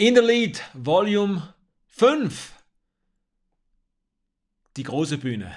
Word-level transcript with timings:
In 0.00 0.14
the 0.14 0.20
Lead, 0.20 0.62
Volume 0.74 1.54
5. 1.88 2.52
Die 4.76 4.84
große 4.84 5.18
Bühne. 5.18 5.52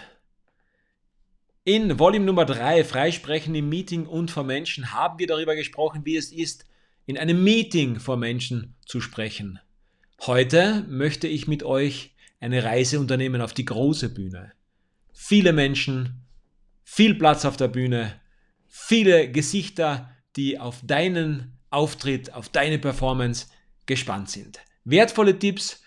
In 1.64 2.00
Volume 2.00 2.26
Nummer 2.26 2.46
3, 2.46 2.84
Freisprechen 2.84 3.54
im 3.54 3.70
Meeting 3.70 4.08
und 4.08 4.32
vor 4.32 4.44
Menschen, 4.44 4.94
haben 4.94 5.20
wir 5.20 5.28
darüber 5.28 5.56
gesprochen, 5.56 6.06
wie 6.06 6.16
es 6.16 6.32
ist, 6.32 6.66
in 7.06 7.20
einem 7.20 7.44
Meeting 7.44 8.00
vor 8.00 8.18
Menschen 8.18 8.74
zu 8.84 9.00
sprechen. 9.00 9.60
Heute 10.22 10.88
möchte 10.90 11.28
ich 11.28 11.48
mit 11.48 11.62
euch 11.62 12.16
eine 12.40 12.64
Reise 12.64 13.00
unternehmen 13.00 13.42
auf 13.42 13.54
die 13.54 13.66
große 13.66 14.10
Bühne. 14.10 14.54
Viele 15.14 15.54
Menschen, 15.54 16.26
viel 16.84 17.14
Platz 17.14 17.46
auf 17.46 17.58
der 17.58 17.68
Bühne, 17.68 18.20
viele 18.68 19.30
Gesichter, 19.32 20.10
die 20.36 20.58
auf 20.58 20.82
deinen 20.84 21.60
Auftritt, 21.70 22.34
auf 22.34 22.50
deine 22.50 22.80
Performance 22.80 23.46
gespannt 23.86 24.30
sind. 24.30 24.60
Wertvolle 24.84 25.38
Tipps, 25.38 25.82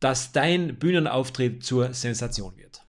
dass 0.00 0.32
dein 0.32 0.78
Bühnenauftritt 0.78 1.64
zur 1.64 1.92
Sensation 1.94 2.56
wird. 2.56 2.82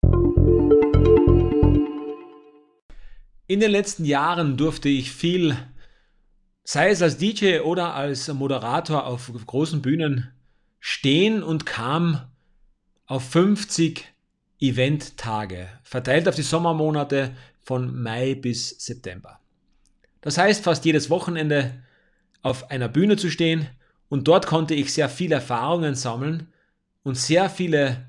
In 3.47 3.59
den 3.59 3.71
letzten 3.71 4.05
Jahren 4.05 4.57
durfte 4.57 4.89
ich 4.89 5.11
viel, 5.11 5.55
sei 6.63 6.89
es 6.89 7.01
als 7.01 7.17
DJ 7.17 7.59
oder 7.59 7.93
als 7.93 8.27
Moderator 8.33 9.05
auf 9.05 9.31
großen 9.45 9.81
Bühnen, 9.83 10.31
stehen 10.79 11.43
und 11.43 11.65
kam 11.65 12.31
auf 13.05 13.29
50 13.29 14.03
Eventtage, 14.59 15.67
verteilt 15.83 16.27
auf 16.27 16.35
die 16.35 16.41
Sommermonate 16.41 17.35
von 17.61 18.01
Mai 18.01 18.35
bis 18.35 18.69
September. 18.69 19.39
Das 20.21 20.39
heißt, 20.39 20.63
fast 20.63 20.85
jedes 20.85 21.11
Wochenende 21.11 21.83
auf 22.41 22.71
einer 22.71 22.87
Bühne 22.87 23.15
zu 23.15 23.29
stehen 23.29 23.69
und 24.09 24.27
dort 24.27 24.47
konnte 24.47 24.75
ich 24.75 24.93
sehr 24.93 25.09
viele 25.09 25.35
Erfahrungen 25.35 25.95
sammeln 25.95 26.47
und 27.03 27.15
sehr 27.17 27.49
viele 27.49 28.05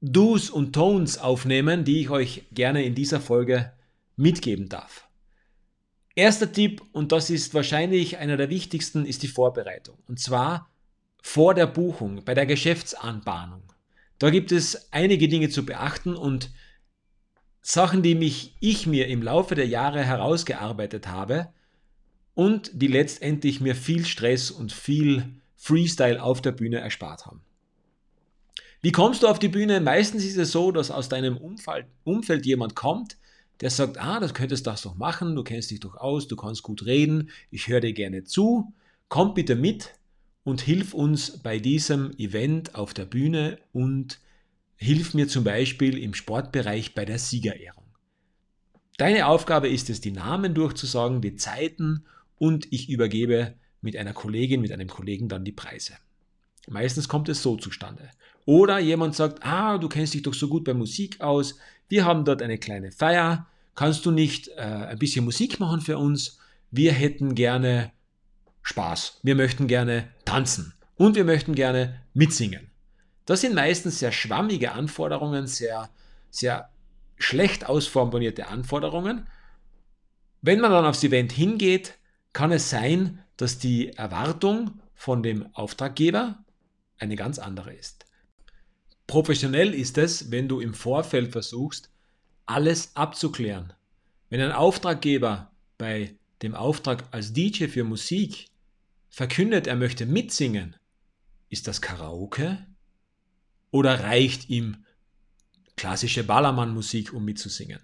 Do's 0.00 0.50
und 0.50 0.72
Tones 0.72 1.18
aufnehmen, 1.18 1.84
die 1.84 2.00
ich 2.00 2.10
euch 2.10 2.44
gerne 2.52 2.84
in 2.84 2.94
dieser 2.94 3.20
Folge 3.20 3.72
mitgeben 4.16 4.68
darf. 4.68 5.06
Erster 6.14 6.52
Tipp, 6.52 6.82
und 6.92 7.12
das 7.12 7.30
ist 7.30 7.54
wahrscheinlich 7.54 8.18
einer 8.18 8.36
der 8.36 8.50
wichtigsten, 8.50 9.06
ist 9.06 9.22
die 9.22 9.28
Vorbereitung. 9.28 9.96
Und 10.06 10.20
zwar 10.20 10.68
vor 11.22 11.54
der 11.54 11.66
Buchung, 11.66 12.24
bei 12.24 12.34
der 12.34 12.46
Geschäftsanbahnung. 12.46 13.62
Da 14.18 14.30
gibt 14.30 14.52
es 14.52 14.92
einige 14.92 15.28
Dinge 15.28 15.48
zu 15.48 15.64
beachten 15.64 16.14
und 16.14 16.50
Sachen, 17.62 18.02
die 18.02 18.14
mich 18.14 18.56
ich 18.60 18.86
mir 18.86 19.06
im 19.06 19.22
Laufe 19.22 19.54
der 19.54 19.68
Jahre 19.68 20.04
herausgearbeitet 20.04 21.06
habe, 21.06 21.48
und 22.34 22.70
die 22.74 22.86
letztendlich 22.86 23.60
mir 23.60 23.74
viel 23.74 24.04
Stress 24.06 24.50
und 24.50 24.72
viel 24.72 25.24
Freestyle 25.56 26.22
auf 26.22 26.40
der 26.40 26.52
Bühne 26.52 26.78
erspart 26.78 27.26
haben. 27.26 27.40
Wie 28.80 28.92
kommst 28.92 29.22
du 29.22 29.28
auf 29.28 29.38
die 29.38 29.48
Bühne? 29.48 29.80
Meistens 29.80 30.24
ist 30.24 30.36
es 30.36 30.50
so, 30.50 30.72
dass 30.72 30.90
aus 30.90 31.08
deinem 31.08 31.36
Umfeld, 31.36 31.86
Umfeld 32.02 32.44
jemand 32.46 32.74
kommt, 32.74 33.16
der 33.60 33.70
sagt, 33.70 33.98
ah, 33.98 34.18
das 34.18 34.34
könntest 34.34 34.66
du 34.66 34.70
das 34.70 34.82
doch 34.82 34.96
machen, 34.96 35.36
du 35.36 35.44
kennst 35.44 35.70
dich 35.70 35.78
doch 35.78 35.96
aus, 35.96 36.26
du 36.26 36.34
kannst 36.34 36.64
gut 36.64 36.84
reden, 36.84 37.30
ich 37.52 37.68
höre 37.68 37.80
dir 37.80 37.92
gerne 37.92 38.24
zu, 38.24 38.72
komm 39.08 39.34
bitte 39.34 39.54
mit 39.54 39.94
und 40.42 40.60
hilf 40.60 40.94
uns 40.94 41.38
bei 41.38 41.60
diesem 41.60 42.10
Event 42.18 42.74
auf 42.74 42.92
der 42.92 43.04
Bühne 43.04 43.58
und 43.72 44.18
hilf 44.74 45.14
mir 45.14 45.28
zum 45.28 45.44
Beispiel 45.44 45.96
im 45.96 46.12
Sportbereich 46.12 46.94
bei 46.94 47.04
der 47.04 47.20
Siegerehrung. 47.20 47.84
Deine 48.96 49.26
Aufgabe 49.26 49.68
ist 49.68 49.90
es, 49.90 50.00
die 50.00 50.10
Namen 50.10 50.54
durchzusagen, 50.54 51.20
die 51.20 51.36
Zeiten 51.36 52.04
und 52.42 52.72
ich 52.72 52.90
übergebe 52.90 53.54
mit 53.82 53.96
einer 53.96 54.12
Kollegin, 54.12 54.60
mit 54.60 54.72
einem 54.72 54.88
Kollegen 54.88 55.28
dann 55.28 55.44
die 55.44 55.52
Preise. 55.52 55.92
Meistens 56.68 57.06
kommt 57.06 57.28
es 57.28 57.40
so 57.40 57.54
zustande. 57.54 58.10
Oder 58.46 58.80
jemand 58.80 59.14
sagt, 59.14 59.46
ah, 59.46 59.78
du 59.78 59.88
kennst 59.88 60.12
dich 60.14 60.22
doch 60.22 60.34
so 60.34 60.48
gut 60.48 60.64
bei 60.64 60.74
Musik 60.74 61.20
aus, 61.20 61.56
wir 61.88 62.04
haben 62.04 62.24
dort 62.24 62.42
eine 62.42 62.58
kleine 62.58 62.90
Feier, 62.90 63.46
kannst 63.76 64.04
du 64.06 64.10
nicht 64.10 64.48
äh, 64.56 64.60
ein 64.60 64.98
bisschen 64.98 65.24
Musik 65.24 65.60
machen 65.60 65.82
für 65.82 65.98
uns? 65.98 66.40
Wir 66.72 66.90
hätten 66.90 67.36
gerne 67.36 67.92
Spaß, 68.62 69.20
wir 69.22 69.36
möchten 69.36 69.68
gerne 69.68 70.08
tanzen 70.24 70.74
und 70.96 71.14
wir 71.14 71.24
möchten 71.24 71.54
gerne 71.54 72.02
mitsingen. 72.12 72.72
Das 73.24 73.42
sind 73.42 73.54
meistens 73.54 74.00
sehr 74.00 74.10
schwammige 74.10 74.72
Anforderungen, 74.72 75.46
sehr, 75.46 75.90
sehr 76.30 76.70
schlecht 77.18 77.68
ausformulierte 77.68 78.48
Anforderungen. 78.48 79.28
Wenn 80.40 80.58
man 80.58 80.72
dann 80.72 80.86
aufs 80.86 81.04
Event 81.04 81.30
hingeht, 81.30 81.98
kann 82.32 82.52
es 82.52 82.70
sein, 82.70 83.22
dass 83.36 83.58
die 83.58 83.90
Erwartung 83.90 84.80
von 84.94 85.22
dem 85.22 85.54
Auftraggeber 85.54 86.44
eine 86.98 87.16
ganz 87.16 87.38
andere 87.38 87.72
ist. 87.74 88.06
Professionell 89.06 89.74
ist 89.74 89.98
es, 89.98 90.30
wenn 90.30 90.48
du 90.48 90.60
im 90.60 90.74
Vorfeld 90.74 91.32
versuchst, 91.32 91.90
alles 92.46 92.94
abzuklären. 92.96 93.72
Wenn 94.30 94.40
ein 94.40 94.52
Auftraggeber 94.52 95.50
bei 95.76 96.16
dem 96.42 96.54
Auftrag 96.54 97.04
als 97.12 97.32
DJ 97.32 97.66
für 97.66 97.84
Musik 97.84 98.46
verkündet, 99.10 99.66
er 99.66 99.76
möchte 99.76 100.06
mitsingen, 100.06 100.76
ist 101.48 101.68
das 101.68 101.82
Karaoke? 101.82 102.66
Oder 103.70 104.00
reicht 104.00 104.48
ihm 104.48 104.84
klassische 105.76 106.24
Ballermann-Musik, 106.24 107.12
um 107.12 107.24
mitzusingen? 107.24 107.80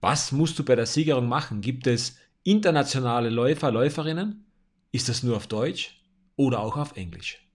Was 0.00 0.32
musst 0.32 0.58
du 0.58 0.64
bei 0.64 0.74
der 0.74 0.86
Siegerung 0.86 1.28
machen? 1.28 1.60
Gibt 1.60 1.86
es 1.86 2.16
internationale 2.44 3.30
Läufer, 3.30 3.70
Läuferinnen? 3.70 4.46
Ist 4.90 5.08
das 5.08 5.22
nur 5.22 5.36
auf 5.36 5.46
Deutsch 5.46 6.02
oder 6.36 6.60
auch 6.60 6.76
auf 6.76 6.96
Englisch? 6.96 7.46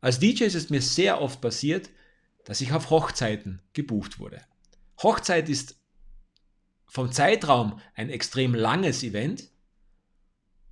Als 0.00 0.18
DJ 0.18 0.44
ist 0.44 0.54
es 0.54 0.70
mir 0.70 0.82
sehr 0.82 1.20
oft 1.20 1.40
passiert, 1.40 1.90
dass 2.44 2.60
ich 2.60 2.72
auf 2.72 2.90
Hochzeiten 2.90 3.60
gebucht 3.72 4.18
wurde. 4.18 4.40
Hochzeit 5.02 5.48
ist 5.48 5.78
vom 6.86 7.10
Zeitraum 7.10 7.80
ein 7.94 8.10
extrem 8.10 8.54
langes 8.54 9.02
Event 9.02 9.50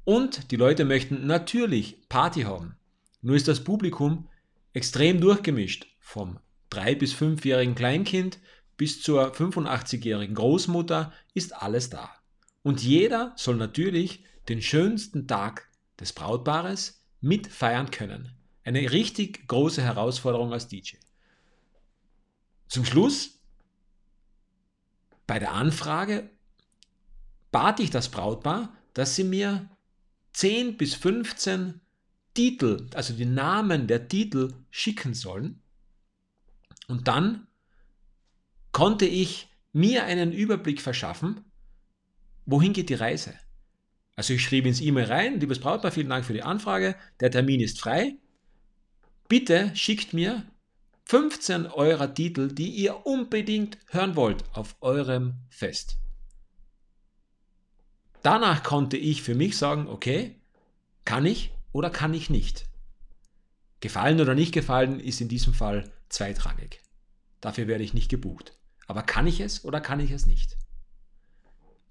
und 0.05 0.51
die 0.51 0.57
Leute 0.57 0.85
möchten 0.85 1.27
natürlich 1.27 2.09
Party 2.09 2.43
haben. 2.43 2.77
Nur 3.23 3.37
ist 3.37 3.49
das 3.49 3.65
Publikum 3.65 4.29
extrem 4.73 5.21
durchgemischt, 5.21 5.87
vom 5.99 6.39
3- 6.71 6.97
bis 6.97 7.15
5-jährigen 7.15 7.75
Kleinkind 7.75 8.39
bis 8.77 9.03
zur 9.03 9.33
85-jährigen 9.33 10.35
Großmutter 10.35 11.13
ist 11.33 11.55
alles 11.55 11.91
da. 11.91 12.11
Und 12.65 12.83
jeder 12.83 13.35
soll 13.37 13.57
natürlich 13.57 14.25
den 14.49 14.63
schönsten 14.63 15.29
Tag 15.29 15.69
des 16.01 16.15
Brautpaares 16.15 17.05
mitfeiern 17.21 17.91
können. 17.91 18.33
Eine 18.65 18.91
richtig 18.91 19.47
große 19.47 19.83
Herausforderung 19.83 20.53
als 20.53 20.67
DJ. 20.67 20.97
Zum 22.67 22.87
Schluss, 22.87 23.39
bei 25.27 25.39
der 25.39 25.53
Anfrage 25.53 26.31
bat 27.53 27.81
ich 27.81 27.91
das 27.91 28.09
Brautpaar, 28.09 28.75
dass 28.95 29.15
sie 29.15 29.25
mir 29.25 29.69
10 30.33 30.79
bis 30.79 30.95
15 30.95 31.83
Titel, 32.33 32.89
also 32.95 33.13
die 33.13 33.27
Namen 33.27 33.87
der 33.87 34.09
Titel 34.09 34.55
schicken 34.71 35.13
sollen. 35.13 35.63
Und 36.89 37.09
dann 37.09 37.47
konnte 38.73 39.05
ich 39.05 39.49
mir 39.73 40.05
einen 40.05 40.33
Überblick 40.33 40.81
verschaffen, 40.81 41.45
wohin 42.47 42.73
geht 42.73 42.89
die 42.89 42.95
Reise? 42.95 43.35
Also 44.17 44.35
ich 44.35 44.45
schrieb 44.45 44.67
ins 44.67 44.81
E-Mail 44.81 45.07
rein, 45.07 45.41
liebes 45.41 45.59
Brautpaar, 45.59 45.91
vielen 45.91 46.09
Dank 46.09 46.25
für 46.25 46.33
die 46.33 46.43
Anfrage, 46.43 46.95
der 47.21 47.31
Termin 47.31 47.61
ist 47.61 47.81
frei. 47.81 48.15
Bitte 49.29 49.73
schickt 49.75 50.13
mir 50.13 50.45
15 51.07 51.67
eurer 51.67 52.15
Titel, 52.15 52.49
die 52.49 52.71
ihr 52.71 53.07
unbedingt 53.07 53.79
hören 53.91 54.17
wollt 54.17 54.45
auf 54.53 54.77
eurem 54.81 55.35
Fest. 55.49 55.99
Danach 58.23 58.63
konnte 58.63 58.97
ich 58.97 59.23
für 59.23 59.35
mich 59.35 59.59
sagen, 59.59 59.87
okay, 59.87 60.41
kann 61.05 61.27
ich 61.27 61.53
oder 61.73 61.91
kann 61.91 62.15
ich 62.15 62.31
nicht. 62.31 62.67
Gefallen 63.81 64.21
oder 64.21 64.35
nicht 64.35 64.53
gefallen 64.53 64.99
ist 64.99 65.21
in 65.21 65.29
diesem 65.29 65.53
Fall 65.53 65.93
zweitrangig. 66.09 66.81
Dafür 67.43 67.67
werde 67.67 67.85
ich 67.85 67.93
nicht 67.93 68.09
gebucht. 68.09 68.57
Aber 68.87 69.03
kann 69.03 69.27
ich 69.27 69.41
es 69.41 69.65
oder 69.65 69.81
kann 69.81 70.01
ich 70.01 70.11
es 70.11 70.25
nicht? 70.25 70.57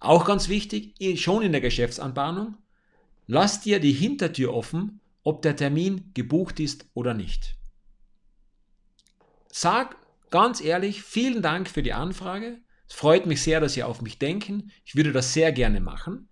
Auch 0.04 0.26
ganz 0.26 0.50
wichtig, 0.50 0.94
schon 1.22 1.44
in 1.44 1.54
der 1.54 1.62
Geschäftsanbahnung, 1.62 2.58
lass 3.26 3.62
dir 3.62 3.80
die 3.80 3.94
Hintertür 3.94 4.54
offen, 4.54 5.00
ob 5.24 5.42
der 5.44 5.56
Termin 5.56 6.12
gebucht 6.14 6.60
ist 6.60 6.86
oder 6.94 7.14
nicht. 7.14 7.56
Sag 9.50 9.96
ganz 10.30 10.60
ehrlich, 10.60 11.04
vielen 11.04 11.42
Dank 11.42 11.70
für 11.70 11.82
die 11.82 11.94
Anfrage. 11.94 12.60
Es 12.90 12.96
freut 12.96 13.28
mich 13.28 13.42
sehr, 13.42 13.62
dass 13.62 13.76
Sie 13.76 13.84
auf 13.84 14.02
mich 14.02 14.20
denken. 14.20 14.74
Ich 14.84 14.96
würde 14.96 15.14
das 15.14 15.32
sehr 15.32 15.54
gerne 15.54 15.80
machen. 15.80 16.28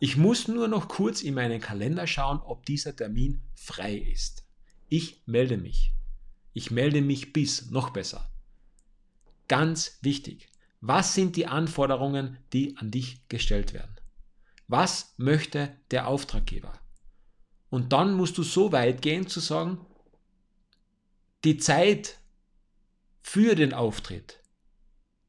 Ich 0.00 0.16
muss 0.16 0.48
nur 0.48 0.66
noch 0.66 0.88
kurz 0.88 1.22
in 1.22 1.34
meinen 1.34 1.60
Kalender 1.60 2.08
schauen, 2.08 2.40
ob 2.40 2.66
dieser 2.66 2.96
Termin 2.96 3.40
frei 3.54 3.94
ist. 3.94 4.44
Ich 4.88 5.22
melde 5.26 5.58
mich. 5.58 5.92
Ich 6.54 6.72
melde 6.72 7.02
mich 7.02 7.32
bis, 7.32 7.70
noch 7.70 7.90
besser. 7.90 8.28
Ganz 9.46 9.96
wichtig. 10.02 10.48
Was 10.80 11.14
sind 11.14 11.36
die 11.36 11.46
Anforderungen, 11.46 12.38
die 12.52 12.76
an 12.76 12.90
dich 12.90 13.26
gestellt 13.28 13.72
werden? 13.72 13.96
Was 14.68 15.14
möchte 15.16 15.76
der 15.90 16.08
Auftraggeber? 16.08 16.72
Und 17.70 17.92
dann 17.92 18.14
musst 18.14 18.38
du 18.38 18.42
so 18.42 18.72
weit 18.72 19.02
gehen 19.02 19.26
zu 19.26 19.40
sagen, 19.40 19.84
die 21.44 21.58
Zeit 21.58 22.18
für 23.22 23.54
den 23.54 23.74
Auftritt, 23.74 24.40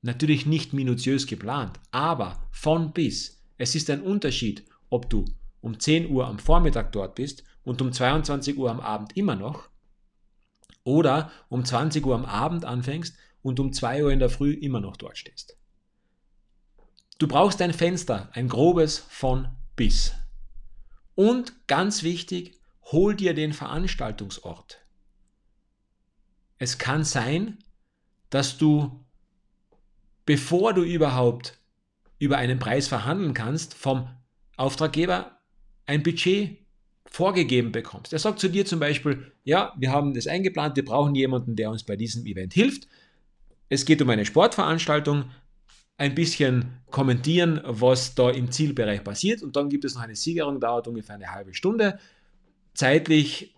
natürlich 0.02 0.46
nicht 0.46 0.74
minutiös 0.74 1.28
geplant, 1.28 1.80
aber 1.92 2.48
von 2.52 2.94
bis. 2.94 3.44
Es 3.58 3.76
ist 3.76 3.90
ein 3.90 4.02
Unterschied, 4.02 4.66
ob 4.90 5.10
du 5.10 5.26
um 5.62 5.80
10 5.80 6.10
Uhr 6.10 6.28
am 6.28 6.40
Vormittag 6.40 6.92
dort 6.92 7.16
bist 7.16 7.44
und 7.64 7.82
um 7.82 7.92
22 7.92 8.58
Uhr 8.58 8.72
am 8.72 8.80
Abend 8.80 9.18
immer 9.18 9.36
noch 9.36 9.70
oder 10.84 11.32
um 11.50 11.66
20 11.66 12.06
Uhr 12.06 12.16
am 12.16 12.26
Abend 12.26 12.66
anfängst 12.66 13.18
und 13.48 13.60
um 13.60 13.74
2 13.74 14.04
Uhr 14.04 14.12
in 14.12 14.20
der 14.20 14.30
Früh 14.30 14.52
immer 14.52 14.82
noch 14.82 14.98
dort 14.98 15.18
stehst. 15.18 15.58
Du 17.18 17.28
brauchst 17.28 17.62
ein 17.62 17.74
Fenster, 17.74 18.30
ein 18.34 18.48
grobes 18.48 19.00
von 19.10 19.48
bis. 19.76 20.14
Und 21.16 21.68
ganz 21.68 22.04
wichtig, 22.04 22.60
hol 22.92 23.16
dir 23.16 23.34
den 23.34 23.54
Veranstaltungsort. 23.54 24.80
Es 26.60 26.78
kann 26.78 27.04
sein, 27.04 27.58
dass 28.30 28.58
du, 28.58 29.04
bevor 30.26 30.74
du 30.74 30.84
überhaupt 30.84 31.60
über 32.20 32.38
einen 32.38 32.60
Preis 32.60 32.88
verhandeln 32.88 33.34
kannst, 33.34 33.74
vom 33.74 34.10
Auftraggeber 34.58 35.40
ein 35.86 36.04
Budget 36.04 36.58
vorgegeben 37.06 37.72
bekommst. 37.72 38.14
Er 38.14 38.20
sagt 38.20 38.40
zu 38.40 38.50
dir 38.50 38.66
zum 38.66 38.80
Beispiel, 38.80 39.32
ja, 39.44 39.74
wir 39.78 39.92
haben 39.92 40.14
das 40.14 40.28
eingeplant, 40.28 40.76
wir 40.76 40.86
brauchen 40.86 41.16
jemanden, 41.16 41.56
der 41.56 41.72
uns 41.72 41.84
bei 41.84 41.96
diesem 41.96 42.26
Event 42.26 42.54
hilft. 42.54 42.88
Es 43.70 43.86
geht 43.86 44.02
um 44.02 44.10
eine 44.10 44.26
Sportveranstaltung, 44.26 45.26
ein 45.98 46.14
bisschen 46.14 46.78
kommentieren, 46.92 47.60
was 47.64 48.14
da 48.16 48.30
im 48.30 48.52
Zielbereich 48.52 49.04
passiert 49.04 49.42
und 49.42 49.56
dann 49.56 49.70
gibt 49.70 49.84
es 49.84 49.96
noch 49.96 50.02
eine 50.02 50.16
Siegerung, 50.16 50.60
dauert 50.60 50.88
ungefähr 50.88 51.16
eine 51.16 51.32
halbe 51.32 51.54
Stunde. 51.54 52.00
Zeitlich 52.74 53.56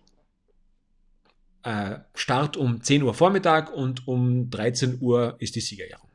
äh, 1.63 1.99
Start 2.15 2.55
um 2.55 2.81
10 2.81 3.03
Uhr 3.03 3.13
Vormittag 3.13 3.73
und 3.73 4.07
um 4.07 4.49
13 4.49 4.99
Uhr 5.01 5.35
ist 5.39 5.55
die 5.55 5.61
Siegerehrung. 5.61 6.07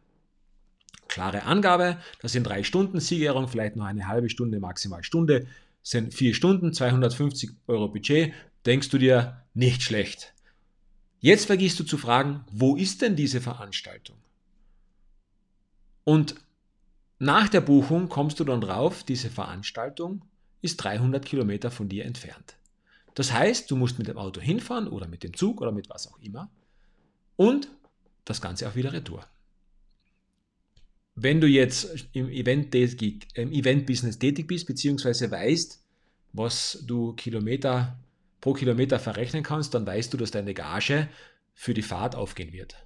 Klare 1.09 1.45
Angabe, 1.45 1.99
das 2.21 2.33
sind 2.33 2.45
drei 2.45 2.65
Stunden 2.65 2.99
Siegerehrung, 3.01 3.47
vielleicht 3.47 3.77
noch 3.77 3.85
eine 3.85 4.09
halbe 4.09 4.31
Stunde, 4.31 4.59
maximal 4.59 5.05
Stunde, 5.05 5.47
sind 5.83 6.15
vier 6.15 6.35
Stunden, 6.35 6.73
250 6.73 7.51
Euro 7.69 7.89
Budget. 7.89 8.33
Denkst 8.65 8.89
du 8.89 8.99
dir, 8.99 9.43
nicht 9.53 9.83
schlecht. 9.83 10.34
Jetzt 11.25 11.47
vergisst 11.47 11.81
du 11.81 11.85
zu 11.85 11.97
fragen, 11.97 12.45
wo 12.53 12.77
ist 12.77 13.01
denn 13.01 13.17
diese 13.17 13.41
Veranstaltung? 13.41 14.19
Und 16.05 16.35
nach 17.19 17.49
der 17.49 17.63
Buchung 17.63 18.11
kommst 18.11 18.41
du 18.41 18.45
dann 18.45 18.61
drauf, 18.61 19.05
diese 19.05 19.31
Veranstaltung 19.31 20.21
ist 20.61 20.77
300 20.77 21.25
Kilometer 21.25 21.71
von 21.71 21.89
dir 21.89 22.05
entfernt. 22.05 22.59
Das 23.15 23.33
heißt, 23.33 23.71
du 23.71 23.77
musst 23.77 23.97
mit 23.97 24.07
dem 24.07 24.19
Auto 24.19 24.39
hinfahren 24.43 24.87
oder 24.87 25.09
mit 25.09 25.23
dem 25.23 25.33
Zug 25.33 25.63
oder 25.63 25.73
mit 25.73 25.89
was 25.89 26.09
auch 26.09 26.21
immer 26.21 26.51
und 27.37 27.71
das 28.27 28.43
Ganze 28.43 28.69
auch 28.69 28.75
wieder 28.75 28.93
retour. 28.93 29.27
Wenn 31.15 31.41
du 31.41 31.47
jetzt 31.47 32.07
im 32.13 32.29
Event-Business 32.29 34.19
tätig 34.19 34.47
bist, 34.47 34.67
beziehungsweise 34.67 35.31
weißt, 35.31 35.83
was 36.35 36.85
du 36.87 37.15
Kilometer 37.15 37.99
pro 38.45 38.53
Kilometer 38.53 39.01
verrechnen 39.01 39.43
kannst, 39.43 39.73
dann 39.73 39.87
weißt 39.87 40.13
du, 40.13 40.19
dass 40.19 40.31
deine 40.31 40.53
Gage 40.53 41.09
für 41.55 41.73
die 41.73 41.81
Fahrt 41.81 42.15
aufgehen 42.15 42.53
wird. 42.53 42.77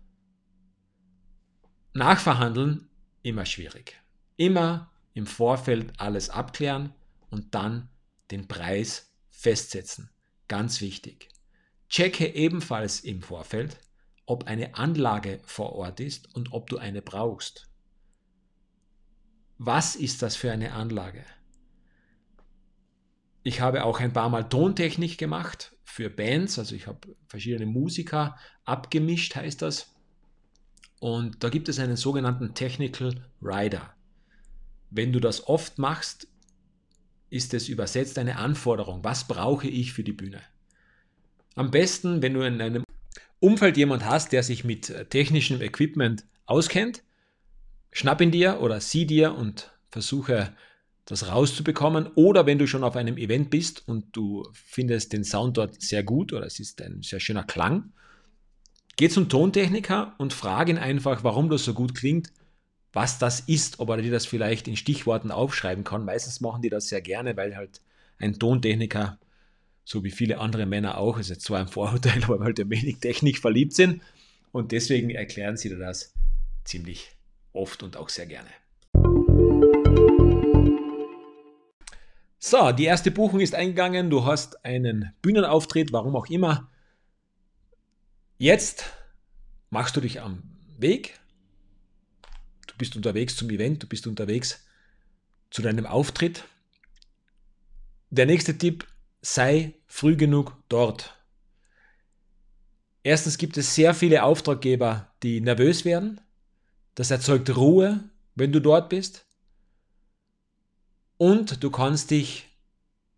Nachverhandeln 1.95 2.89
immer 3.23 3.45
schwierig. 3.45 4.01
Immer 4.37 4.93
im 5.15 5.27
Vorfeld 5.27 5.99
alles 5.99 6.31
abklären 6.31 6.95
und 7.29 7.57
dann 7.57 7.89
den 8.31 8.47
Preis 8.47 9.13
festsetzen. 9.31 10.11
Ganz 10.47 10.81
wichtig. 10.81 11.29
Checke 11.89 12.37
ebenfalls 12.37 13.01
im 13.01 13.21
Vorfeld, 13.21 13.81
ob 14.27 14.47
eine 14.47 14.77
Anlage 14.77 15.41
vor 15.43 15.73
Ort 15.73 15.99
ist 15.99 16.33
und 16.37 16.53
ob 16.53 16.71
du 16.71 16.79
eine 16.79 17.03
brauchst. 17.03 17.69
Was 19.57 19.97
ist 19.97 20.23
das 20.23 20.37
für 20.37 20.53
eine 20.53 20.73
Anlage? 20.75 21.25
Ich 23.43 23.61
habe 23.61 23.85
auch 23.85 24.01
ein 24.01 24.13
paar 24.13 24.29
Mal 24.29 24.49
Tontechnik 24.49 25.19
gemacht 25.19 25.77
für 25.85 26.11
Bands, 26.11 26.59
also 26.59 26.75
ich 26.75 26.87
habe 26.87 27.17
verschiedene 27.29 27.67
Musiker 27.67 28.37
abgemischt, 28.65 29.35
heißt 29.37 29.63
das. 29.63 29.95
Und 31.01 31.43
da 31.45 31.49
gibt 31.49 31.69
es 31.69 31.79
einen 31.79 31.97
sogenannten 31.97 32.55
Technical 32.55 33.25
Rider. 33.41 33.95
Wenn 34.91 35.13
du 35.13 35.21
das 35.21 35.47
oft 35.47 35.79
machst, 35.79 36.29
ist 37.31 37.55
es 37.55 37.69
übersetzt 37.69 38.19
eine 38.19 38.37
Anforderung. 38.37 39.05
Was 39.05 39.29
brauche 39.29 39.69
ich 39.69 39.93
für 39.93 40.03
die 40.03 40.13
Bühne? 40.13 40.41
Am 41.55 41.71
besten, 41.71 42.23
wenn 42.23 42.35
du 42.35 42.43
in 42.43 42.61
einem 42.61 42.85
Umfeld 43.41 43.77
jemand 43.77 44.05
hast, 44.05 44.33
der 44.33 44.43
sich 44.43 44.65
mit 44.65 45.11
technischem 45.11 45.61
Equipment 45.61 46.25
auskennt, 46.47 47.03
schnapp 47.93 48.21
ihn 48.21 48.31
dir 48.31 48.61
oder 48.61 48.81
sieh 48.81 49.07
dir 49.07 49.35
und 49.35 49.73
versuche 49.91 50.55
das 51.09 51.29
rauszubekommen. 51.29 52.09
Oder 52.15 52.47
wenn 52.47 52.59
du 52.59 52.67
schon 52.67 52.85
auf 52.85 52.97
einem 52.97 53.17
Event 53.17 53.51
bist 53.51 53.87
und 53.89 54.17
du 54.17 54.47
findest 54.53 55.13
den 55.13 55.25
Sound 55.25 55.57
dort 55.57 55.81
sehr 55.81 56.03
gut 56.03 56.33
oder 56.33 56.47
es 56.47 56.61
ist 56.61 56.81
ein 56.83 57.03
sehr 57.03 57.21
schöner 57.21 57.45
Klang, 57.45 57.93
geh 58.97 59.09
zum 59.09 59.29
Tontechniker 59.29 60.15
und 60.19 60.33
frage 60.33 60.73
ihn 60.73 60.79
einfach, 60.79 61.25
warum 61.25 61.49
das 61.49 61.65
so 61.65 61.75
gut 61.75 61.95
klingt 61.95 62.31
was 62.93 63.19
das 63.19 63.41
ist, 63.41 63.81
ob 63.81 63.91
er 63.91 63.99
dir 63.99 64.11
das 64.11 64.27
vielleicht 64.27 64.67
in 64.69 64.77
Stichworten 64.77 65.31
aufschreiben 65.31 65.85
kann. 65.85 66.05
Meistens 66.05 66.41
machen 66.41 66.63
die 66.63 66.71
das 66.71 66.89
sehr 66.89 67.01
gerne, 67.01 67.37
weil 67.37 67.57
halt 67.57 67.81
ein 68.19 68.39
Tontechniker, 68.39 69.19
so 69.85 70.05
wie 70.05 70.11
viele 70.11 70.39
andere 70.39 70.67
Männer 70.67 70.99
auch, 70.99 71.19
ist 71.19 71.29
jetzt 71.29 71.45
zwar 71.45 71.61
ein 71.61 71.69
Vorurteil, 71.69 72.25
aber 72.25 72.41
halt 72.41 72.59
ein 72.61 72.71
wenig 72.71 72.99
Technik 72.99 73.39
verliebt 73.39 73.75
sind. 73.75 74.03
Und 74.53 74.73
deswegen 74.73 75.11
erklären 75.11 75.57
sie 75.57 75.69
dir 75.69 75.79
das 75.79 76.15
ziemlich 76.65 77.17
oft 77.53 77.83
und 77.83 77.97
auch 77.97 78.09
sehr 78.09 78.27
gerne. 78.27 78.49
So, 82.39 82.73
die 82.73 82.85
erste 82.85 83.11
Buchung 83.11 83.41
ist 83.41 83.55
eingegangen. 83.55 84.11
Du 84.11 84.25
hast 84.25 84.65
einen 84.65 85.13
Bühnenauftritt, 85.23 85.93
warum 85.93 86.15
auch 86.17 86.27
immer. 86.27 86.71
Jetzt 88.39 88.85
machst 89.71 89.97
du 89.97 90.01
dich 90.01 90.21
am 90.21 90.43
Weg 90.79 91.19
bist 92.79 92.97
unterwegs 92.97 93.37
zum 93.37 93.51
Event, 93.51 93.83
du 93.83 93.87
bist 93.87 94.07
unterwegs 94.07 94.65
zu 95.51 95.61
deinem 95.61 95.85
Auftritt. 95.85 96.45
Der 98.11 98.25
nächste 98.25 98.57
Tipp, 98.57 98.87
sei 99.21 99.75
früh 99.87 100.17
genug 100.17 100.57
dort. 100.69 101.15
Erstens 103.03 103.37
gibt 103.37 103.57
es 103.57 103.75
sehr 103.75 103.95
viele 103.95 104.23
Auftraggeber, 104.23 105.13
die 105.23 105.41
nervös 105.41 105.85
werden. 105.85 106.21
Das 106.95 107.11
erzeugt 107.11 107.55
Ruhe, 107.57 108.09
wenn 108.35 108.53
du 108.53 108.61
dort 108.61 108.89
bist. 108.89 109.27
Und 111.19 111.65
du 111.65 111.71
kannst 111.71 112.13
dich, 112.13 112.47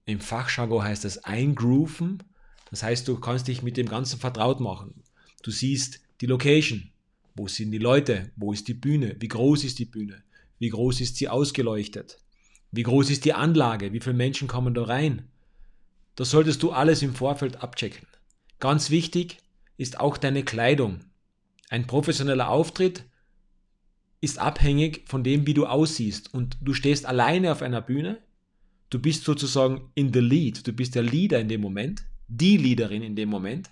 im 0.06 0.20
Fachjargon 0.20 0.82
heißt 0.82 1.04
das 1.04 1.24
eingrooven. 1.24 2.22
Das 2.70 2.82
heißt, 2.82 3.06
du 3.06 3.20
kannst 3.20 3.46
dich 3.46 3.62
mit 3.62 3.76
dem 3.76 3.88
Ganzen 3.88 4.18
vertraut 4.18 4.58
machen. 4.58 5.02
Du 5.42 5.50
siehst 5.50 6.00
die 6.20 6.26
Location, 6.26 6.90
wo 7.34 7.46
sind 7.46 7.70
die 7.70 7.78
Leute? 7.78 8.30
Wo 8.36 8.52
ist 8.52 8.68
die 8.68 8.74
Bühne? 8.74 9.16
Wie 9.18 9.28
groß 9.28 9.64
ist 9.64 9.78
die 9.78 9.84
Bühne? 9.84 10.22
Wie 10.58 10.70
groß 10.70 11.00
ist 11.00 11.16
sie 11.16 11.28
ausgeleuchtet? 11.28 12.18
Wie 12.72 12.82
groß 12.82 13.10
ist 13.10 13.24
die 13.24 13.34
Anlage? 13.34 13.92
Wie 13.92 14.00
viele 14.00 14.16
Menschen 14.16 14.48
kommen 14.48 14.74
da 14.74 14.84
rein? 14.84 15.28
Das 16.16 16.30
solltest 16.30 16.62
du 16.62 16.72
alles 16.72 17.02
im 17.02 17.14
Vorfeld 17.14 17.62
abchecken. 17.62 18.06
Ganz 18.60 18.90
wichtig 18.90 19.38
ist 19.76 20.00
auch 20.00 20.16
deine 20.16 20.44
Kleidung. 20.44 21.00
Ein 21.68 21.86
professioneller 21.86 22.48
Auftritt 22.48 23.04
ist 24.20 24.38
abhängig 24.38 25.04
von 25.06 25.24
dem, 25.24 25.46
wie 25.46 25.54
du 25.54 25.66
aussiehst. 25.66 26.32
Und 26.34 26.58
du 26.60 26.74
stehst 26.74 27.06
alleine 27.06 27.52
auf 27.52 27.62
einer 27.62 27.80
Bühne. 27.80 28.22
Du 28.90 28.98
bist 28.98 29.24
sozusagen 29.24 29.90
in 29.94 30.12
the 30.12 30.20
lead. 30.20 30.66
Du 30.66 30.72
bist 30.72 30.94
der 30.94 31.02
Leader 31.02 31.40
in 31.40 31.48
dem 31.48 31.60
Moment. 31.60 32.04
Die 32.28 32.56
Leaderin 32.56 33.02
in 33.02 33.16
dem 33.16 33.28
Moment. 33.28 33.70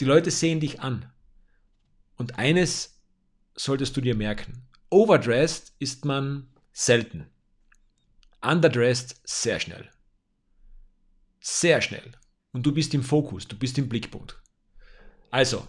Die 0.00 0.04
Leute 0.04 0.30
sehen 0.30 0.60
dich 0.60 0.80
an. 0.80 1.10
Und 2.16 2.38
eines 2.38 3.00
solltest 3.54 3.96
du 3.96 4.00
dir 4.00 4.14
merken. 4.14 4.62
Overdressed 4.90 5.72
ist 5.78 6.04
man 6.04 6.48
selten. 6.72 7.26
Underdressed 8.42 9.20
sehr 9.24 9.60
schnell. 9.60 9.88
Sehr 11.40 11.80
schnell. 11.80 12.12
Und 12.52 12.64
du 12.66 12.72
bist 12.72 12.94
im 12.94 13.02
Fokus, 13.02 13.46
du 13.48 13.56
bist 13.56 13.78
im 13.78 13.88
Blickpunkt. 13.88 14.40
Also, 15.30 15.66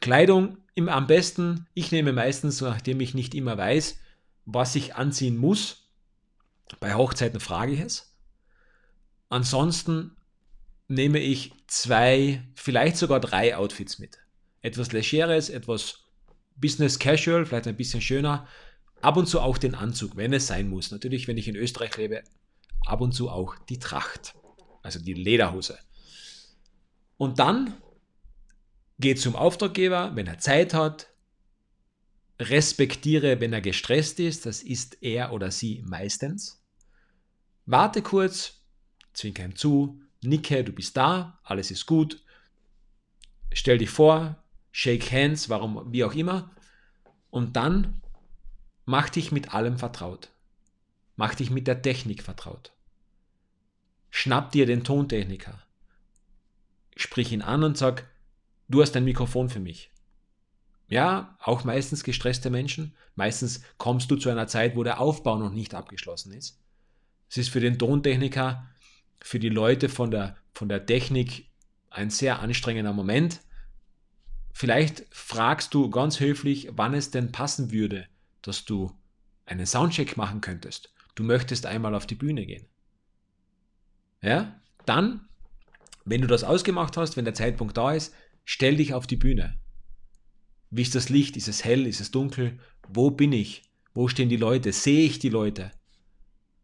Kleidung 0.00 0.56
im, 0.74 0.88
am 0.88 1.06
besten, 1.06 1.66
ich 1.74 1.92
nehme 1.92 2.12
meistens, 2.12 2.60
nachdem 2.60 3.00
ich 3.00 3.14
nicht 3.14 3.34
immer 3.34 3.56
weiß, 3.56 3.98
was 4.44 4.74
ich 4.74 4.94
anziehen 4.94 5.36
muss. 5.36 5.88
Bei 6.78 6.94
Hochzeiten 6.94 7.40
frage 7.40 7.72
ich 7.72 7.80
es. 7.80 8.16
Ansonsten 9.28 10.16
nehme 10.88 11.18
ich 11.18 11.52
zwei, 11.66 12.42
vielleicht 12.54 12.96
sogar 12.96 13.20
drei 13.20 13.56
Outfits 13.56 13.98
mit 13.98 14.18
etwas 14.60 14.92
Legeres, 14.92 15.48
etwas 15.48 16.04
Business 16.56 16.98
Casual, 16.98 17.46
vielleicht 17.46 17.68
ein 17.68 17.76
bisschen 17.76 18.00
schöner. 18.00 18.46
Ab 19.00 19.16
und 19.16 19.26
zu 19.26 19.40
auch 19.40 19.56
den 19.56 19.74
Anzug, 19.74 20.16
wenn 20.16 20.32
es 20.32 20.46
sein 20.46 20.68
muss. 20.68 20.90
Natürlich, 20.90 21.26
wenn 21.26 21.38
ich 21.38 21.48
in 21.48 21.56
Österreich 21.56 21.96
lebe, 21.96 22.22
ab 22.84 23.00
und 23.00 23.12
zu 23.12 23.30
auch 23.30 23.56
die 23.68 23.78
Tracht. 23.78 24.34
also 24.82 24.98
die 24.98 25.14
Lederhose. 25.14 25.78
Und 27.16 27.38
dann 27.38 27.74
geht 29.00 29.20
zum 29.20 29.34
Auftraggeber, 29.34 30.14
wenn 30.14 30.26
er 30.26 30.38
Zeit 30.38 30.74
hat, 30.74 31.08
respektiere, 32.38 33.40
wenn 33.40 33.52
er 33.52 33.60
gestresst 33.60 34.20
ist, 34.20 34.46
das 34.46 34.62
ist 34.62 35.02
er 35.02 35.32
oder 35.32 35.50
sie 35.50 35.82
meistens. 35.86 36.62
Warte 37.66 38.02
kurz, 38.02 38.64
zwinker 39.12 39.44
ihm 39.44 39.56
zu, 39.56 40.00
nicke, 40.22 40.64
du 40.64 40.72
bist 40.72 40.96
da, 40.96 41.38
alles 41.44 41.70
ist 41.70 41.86
gut. 41.86 42.22
Stell 43.52 43.78
dich 43.78 43.90
vor, 43.90 44.42
shake 44.72 45.12
hands, 45.12 45.48
warum, 45.48 45.92
wie 45.92 46.04
auch 46.04 46.14
immer. 46.14 46.50
Und 47.30 47.56
dann 47.56 48.02
mach 48.84 49.08
dich 49.08 49.32
mit 49.32 49.54
allem 49.54 49.78
vertraut. 49.78 50.30
Mach 51.16 51.34
dich 51.34 51.50
mit 51.50 51.66
der 51.66 51.82
Technik 51.82 52.22
vertraut. 52.22 52.72
Schnapp 54.10 54.52
dir 54.52 54.66
den 54.66 54.84
Tontechniker. 54.84 55.62
Sprich 56.96 57.32
ihn 57.32 57.42
an 57.42 57.62
und 57.62 57.76
sag, 57.76 58.09
du 58.70 58.82
hast 58.82 58.96
ein 58.96 59.04
Mikrofon 59.04 59.48
für 59.48 59.60
mich. 59.60 59.90
Ja, 60.88 61.36
auch 61.40 61.64
meistens 61.64 62.02
gestresste 62.02 62.50
Menschen. 62.50 62.94
Meistens 63.14 63.62
kommst 63.78 64.10
du 64.10 64.16
zu 64.16 64.28
einer 64.28 64.48
Zeit, 64.48 64.74
wo 64.74 64.82
der 64.82 65.00
Aufbau 65.00 65.38
noch 65.38 65.52
nicht 65.52 65.74
abgeschlossen 65.74 66.32
ist. 66.32 66.58
Es 67.28 67.36
ist 67.36 67.50
für 67.50 67.60
den 67.60 67.78
Tontechniker, 67.78 68.66
für 69.20 69.38
die 69.38 69.50
Leute 69.50 69.88
von 69.88 70.10
der, 70.10 70.36
von 70.52 70.68
der 70.68 70.84
Technik 70.86 71.46
ein 71.90 72.10
sehr 72.10 72.40
anstrengender 72.40 72.92
Moment. 72.92 73.40
Vielleicht 74.52 75.06
fragst 75.10 75.74
du 75.74 75.90
ganz 75.90 76.18
höflich, 76.18 76.70
wann 76.72 76.94
es 76.94 77.10
denn 77.10 77.30
passen 77.30 77.70
würde, 77.70 78.06
dass 78.42 78.64
du 78.64 78.92
einen 79.46 79.66
Soundcheck 79.66 80.16
machen 80.16 80.40
könntest. 80.40 80.92
Du 81.14 81.22
möchtest 81.22 81.66
einmal 81.66 81.94
auf 81.94 82.06
die 82.06 82.14
Bühne 82.14 82.46
gehen. 82.46 82.66
Ja, 84.22 84.60
dann, 84.86 85.28
wenn 86.04 86.20
du 86.20 86.26
das 86.26 86.44
ausgemacht 86.44 86.96
hast, 86.96 87.16
wenn 87.16 87.24
der 87.24 87.34
Zeitpunkt 87.34 87.76
da 87.76 87.92
ist, 87.92 88.12
stell 88.52 88.76
dich 88.76 88.94
auf 88.94 89.06
die 89.06 89.16
Bühne. 89.16 89.54
Wie 90.70 90.82
ist 90.82 90.96
das 90.96 91.08
Licht? 91.08 91.36
Ist 91.36 91.46
es 91.46 91.64
hell? 91.64 91.86
Ist 91.86 92.00
es 92.00 92.10
dunkel? 92.10 92.58
Wo 92.88 93.12
bin 93.12 93.32
ich? 93.32 93.62
Wo 93.94 94.08
stehen 94.08 94.28
die 94.28 94.36
Leute? 94.36 94.72
Sehe 94.72 95.06
ich 95.06 95.20
die 95.20 95.28
Leute? 95.28 95.70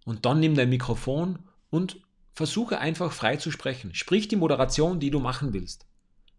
Und 0.05 0.27
dann 0.27 0.41
nimm 0.41 0.57
dein 0.57 0.69
Mikrofon 0.69 1.39
und 1.71 2.01
versuche 2.33 2.81
einfach 2.81 3.13
frei 3.13 3.37
zu 3.37 3.53
sprechen. 3.53 3.95
Sprich 3.95 4.27
die 4.27 4.35
Moderation, 4.35 4.99
die 4.99 5.11
du 5.11 5.21
machen 5.21 5.53
willst. 5.53 5.87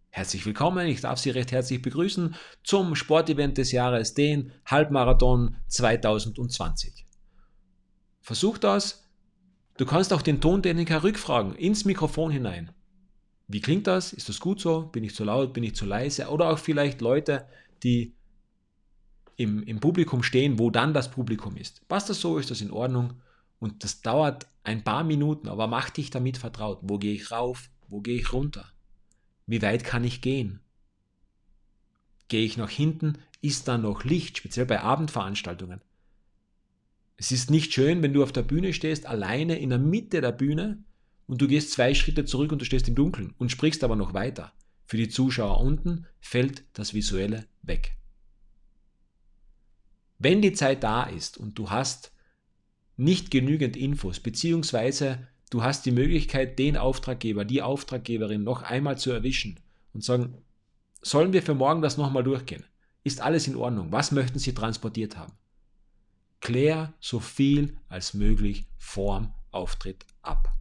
Herzlich 0.10 0.46
willkommen, 0.46 0.86
ich 0.86 1.00
darf 1.00 1.18
Sie 1.18 1.30
recht 1.30 1.54
herzlich 1.54 1.82
begrüßen 1.82 2.36
zum 2.64 2.96
Sportevent 2.96 3.58
des 3.58 3.72
Jahres, 3.72 4.14
den 4.14 4.52
Halbmarathon 4.66 5.56
2020. 5.70 7.06
Versuch 8.20 8.58
das. 8.58 9.08
Du 9.78 9.86
kannst 9.86 10.12
auch 10.12 10.22
den 10.22 10.42
Tontechniker 10.42 11.04
rückfragen, 11.04 11.56
ins 11.56 11.86
Mikrofon 11.86 12.32
hinein. 12.32 12.74
Wie 13.48 13.62
klingt 13.62 13.88
das? 13.88 14.14
Ist 14.14 14.30
das 14.30 14.40
gut 14.40 14.60
so? 14.60 14.84
Bin 14.84 15.04
ich 15.04 15.16
zu 15.16 15.24
laut? 15.24 15.54
Bin 15.54 15.64
ich 15.64 15.76
zu 15.76 15.86
leise? 15.86 16.28
Oder 16.28 16.50
auch 16.50 16.60
vielleicht 16.60 17.02
Leute, 17.02 17.48
die 17.84 18.14
im, 19.38 19.64
im 19.64 19.80
Publikum 19.80 20.24
stehen, 20.24 20.60
wo 20.60 20.70
dann 20.70 20.94
das 20.94 21.12
Publikum 21.12 21.56
ist. 21.56 21.88
Passt 21.88 22.10
das 22.10 22.20
so? 22.20 22.38
Ist 22.38 22.52
das 22.52 22.62
in 22.62 22.72
Ordnung? 22.72 23.14
Und 23.60 23.84
das 23.84 24.02
dauert 24.02 24.48
ein 24.64 24.84
paar 24.84 25.04
Minuten, 25.04 25.48
aber 25.48 25.68
mach 25.68 25.90
dich 25.90 26.10
damit 26.10 26.38
vertraut. 26.38 26.80
Wo 26.82 26.98
gehe 26.98 27.14
ich 27.14 27.32
rauf? 27.32 27.70
Wo 27.88 28.02
gehe 28.02 28.20
ich 28.20 28.34
runter? 28.34 28.66
Wie 29.46 29.62
weit 29.62 29.84
kann 29.84 30.04
ich 30.04 30.22
gehen? 30.22 30.60
Gehe 32.28 32.46
ich 32.46 32.58
nach 32.58 32.70
hinten? 32.70 33.18
Ist 33.42 33.68
da 33.68 33.78
noch 33.78 34.04
Licht, 34.04 34.38
speziell 34.38 34.66
bei 34.66 34.82
Abendveranstaltungen? 34.82 35.82
Es 37.16 37.32
ist 37.32 37.50
nicht 37.50 37.74
schön, 37.74 38.04
wenn 38.04 38.14
du 38.14 38.24
auf 38.24 38.32
der 38.32 38.44
Bühne 38.44 38.74
stehst, 38.74 39.06
alleine 39.06 39.58
in 39.58 39.70
der 39.70 39.80
Mitte 39.80 40.22
der 40.22 40.34
Bühne 40.34 40.84
und 41.28 41.42
du 41.42 41.48
gehst 41.48 41.72
zwei 41.72 41.94
Schritte 41.94 42.26
zurück 42.26 42.52
und 42.52 42.60
du 42.60 42.66
stehst 42.66 42.88
im 42.88 42.96
Dunkeln 42.96 43.34
und 43.38 43.52
sprichst 43.52 43.84
aber 43.84 43.96
noch 43.96 44.14
weiter. 44.14 44.54
Für 44.86 44.98
die 44.98 45.10
Zuschauer 45.10 45.60
unten 45.60 46.08
fällt 46.20 46.64
das 46.74 46.94
Visuelle 46.94 47.46
weg. 47.62 47.98
Wenn 50.18 50.42
die 50.42 50.54
Zeit 50.54 50.84
da 50.84 51.04
ist 51.04 51.38
und 51.38 51.60
du 51.60 51.70
hast 51.70 52.12
nicht 52.96 53.30
genügend 53.30 53.78
Infos, 53.78 54.20
beziehungsweise 54.20 55.28
du 55.50 55.62
hast 55.62 55.86
die 55.86 55.92
Möglichkeit, 55.92 56.58
den 56.58 56.78
Auftraggeber, 56.78 57.46
die 57.46 57.62
Auftraggeberin 57.62 58.44
noch 58.44 58.64
einmal 58.64 58.98
zu 58.98 59.12
erwischen 59.12 59.60
und 59.94 60.04
sagen, 60.04 60.38
sollen 61.02 61.34
wir 61.34 61.44
für 61.44 61.54
morgen 61.54 61.82
das 61.82 61.98
nochmal 61.98 62.24
durchgehen? 62.24 62.64
Ist 63.04 63.22
alles 63.22 63.48
in 63.48 63.56
Ordnung? 63.56 63.92
Was 63.92 64.12
möchten 64.12 64.40
Sie 64.40 64.54
transportiert 64.54 65.18
haben? 65.18 65.34
Klär 66.40 66.94
so 67.00 67.20
viel 67.20 67.78
als 67.88 68.14
möglich 68.14 68.66
vorm 68.78 69.34
Auftritt 69.52 70.06
ab. 70.22 70.52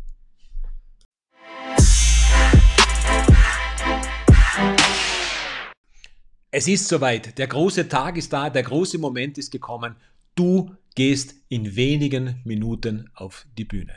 Es 6.50 6.68
ist 6.68 6.88
soweit. 6.88 7.36
Der 7.36 7.46
große 7.48 7.88
Tag 7.88 8.16
ist 8.16 8.32
da, 8.32 8.48
der 8.48 8.62
große 8.62 8.96
Moment 8.98 9.36
ist 9.36 9.50
gekommen. 9.50 9.96
Du 10.34 10.74
gehst 10.94 11.34
in 11.48 11.76
wenigen 11.76 12.40
Minuten 12.44 13.10
auf 13.14 13.46
die 13.58 13.64
Bühne. 13.64 13.94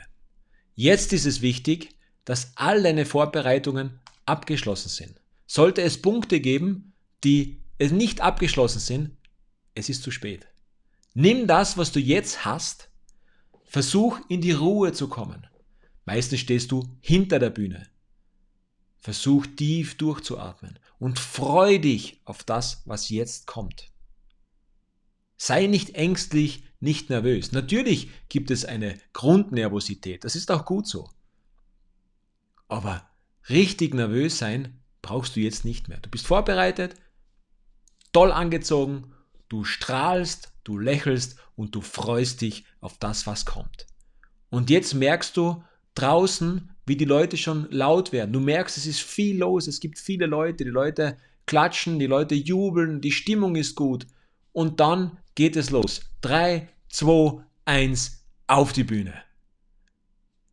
Jetzt 0.74 1.12
ist 1.12 1.24
es 1.24 1.40
wichtig, 1.40 1.96
dass 2.26 2.52
all 2.56 2.82
deine 2.82 3.06
Vorbereitungen 3.06 3.98
abgeschlossen 4.26 4.90
sind. 4.90 5.20
Sollte 5.46 5.82
es 5.82 6.02
Punkte 6.02 6.40
geben, 6.40 6.92
die 7.24 7.62
nicht 7.78 8.20
abgeschlossen 8.20 8.80
sind, 8.80 9.10
es 9.74 9.88
ist 9.88 10.02
zu 10.02 10.10
spät. 10.10 10.46
Nimm 11.14 11.46
das, 11.46 11.78
was 11.78 11.92
du 11.92 11.98
jetzt 11.98 12.44
hast, 12.44 12.90
versuch 13.64 14.20
in 14.28 14.40
die 14.42 14.52
Ruhe 14.52 14.92
zu 14.92 15.08
kommen. 15.08 15.46
Meistens 16.04 16.40
stehst 16.40 16.70
du 16.70 16.86
hinter 17.00 17.38
der 17.38 17.50
Bühne. 17.50 17.89
Versuch 19.00 19.46
tief 19.56 19.96
durchzuatmen 19.96 20.78
und 20.98 21.18
freu 21.18 21.78
dich 21.78 22.20
auf 22.24 22.44
das, 22.44 22.82
was 22.84 23.08
jetzt 23.08 23.46
kommt. 23.46 23.88
Sei 25.36 25.66
nicht 25.66 25.94
ängstlich, 25.94 26.64
nicht 26.80 27.08
nervös. 27.08 27.52
Natürlich 27.52 28.10
gibt 28.28 28.50
es 28.50 28.66
eine 28.66 28.98
Grundnervosität, 29.14 30.24
das 30.24 30.36
ist 30.36 30.50
auch 30.50 30.66
gut 30.66 30.86
so. 30.86 31.08
Aber 32.68 33.08
richtig 33.48 33.94
nervös 33.94 34.38
sein 34.38 34.80
brauchst 35.02 35.34
du 35.34 35.40
jetzt 35.40 35.64
nicht 35.64 35.88
mehr. 35.88 35.98
Du 35.98 36.10
bist 36.10 36.26
vorbereitet, 36.26 36.94
toll 38.12 38.32
angezogen, 38.32 39.14
du 39.48 39.64
strahlst, 39.64 40.52
du 40.64 40.78
lächelst 40.78 41.36
und 41.56 41.74
du 41.74 41.80
freust 41.80 42.42
dich 42.42 42.64
auf 42.80 42.98
das, 42.98 43.26
was 43.26 43.46
kommt. 43.46 43.86
Und 44.50 44.68
jetzt 44.68 44.94
merkst 44.94 45.36
du 45.36 45.62
draußen, 45.94 46.70
wie 46.90 46.96
die 46.96 47.04
Leute 47.04 47.36
schon 47.36 47.68
laut 47.70 48.10
werden. 48.10 48.32
Du 48.32 48.40
merkst, 48.40 48.76
es 48.76 48.84
ist 48.84 49.00
viel 49.00 49.38
los, 49.38 49.68
es 49.68 49.78
gibt 49.78 49.96
viele 49.96 50.26
Leute, 50.26 50.64
die 50.64 50.70
Leute 50.70 51.16
klatschen, 51.46 52.00
die 52.00 52.08
Leute 52.08 52.34
jubeln, 52.34 53.00
die 53.00 53.12
Stimmung 53.12 53.54
ist 53.54 53.76
gut. 53.76 54.08
Und 54.50 54.80
dann 54.80 55.18
geht 55.36 55.54
es 55.54 55.70
los. 55.70 56.00
3, 56.22 56.68
2, 56.88 57.44
1, 57.64 58.24
auf 58.48 58.72
die 58.72 58.82
Bühne. 58.82 59.14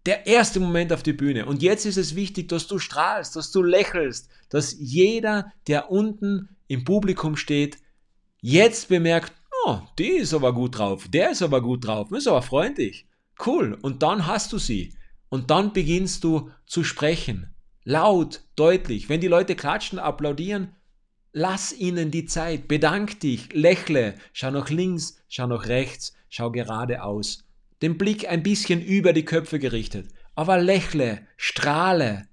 Der 0.05 0.27
erste 0.27 0.59
Moment 0.59 0.93
auf 0.93 1.01
die 1.01 1.13
Bühne. 1.13 1.47
Und 1.47 1.63
jetzt 1.63 1.87
ist 1.87 1.97
es 1.97 2.15
wichtig, 2.15 2.49
dass 2.49 2.67
du 2.67 2.77
strahlst, 2.77 3.35
dass 3.35 3.49
du 3.49 3.63
lächelst, 3.63 4.29
dass 4.49 4.75
jeder, 4.77 5.51
der 5.65 5.89
unten 5.89 6.49
im 6.67 6.83
Publikum 6.83 7.35
steht, 7.35 7.79
jetzt 8.41 8.89
bemerkt, 8.89 9.33
oh, 9.65 9.79
die 9.97 10.17
ist 10.17 10.35
aber 10.35 10.53
gut 10.53 10.77
drauf, 10.77 11.07
der 11.09 11.31
ist 11.31 11.41
aber 11.41 11.63
gut 11.63 11.87
drauf, 11.87 12.11
ist 12.11 12.27
aber 12.27 12.43
freundlich. 12.43 13.07
Cool. 13.43 13.75
Und 13.81 14.03
dann 14.03 14.27
hast 14.27 14.53
du 14.53 14.59
sie. 14.59 14.93
Und 15.29 15.49
dann 15.51 15.73
beginnst 15.73 16.23
du 16.23 16.51
zu 16.65 16.83
sprechen. 16.83 17.53
Laut, 17.83 18.41
deutlich. 18.55 19.09
Wenn 19.09 19.21
die 19.21 19.27
Leute 19.27 19.55
klatschen, 19.55 19.99
applaudieren, 19.99 20.75
lass 21.31 21.73
ihnen 21.73 22.11
die 22.11 22.25
Zeit. 22.25 22.67
Bedank 22.67 23.19
dich, 23.19 23.53
lächle, 23.53 24.15
schau 24.33 24.51
nach 24.51 24.69
links, 24.69 25.21
schau 25.29 25.47
nach 25.47 25.67
rechts, 25.67 26.13
schau 26.29 26.51
geradeaus. 26.51 27.45
Den 27.81 27.97
Blick 27.97 28.27
ein 28.27 28.43
bisschen 28.43 28.81
über 28.81 29.13
die 29.13 29.25
Köpfe 29.25 29.59
gerichtet. 29.59 30.09
Aber 30.35 30.59
lächle, 30.59 31.27
strahle. 31.35 32.27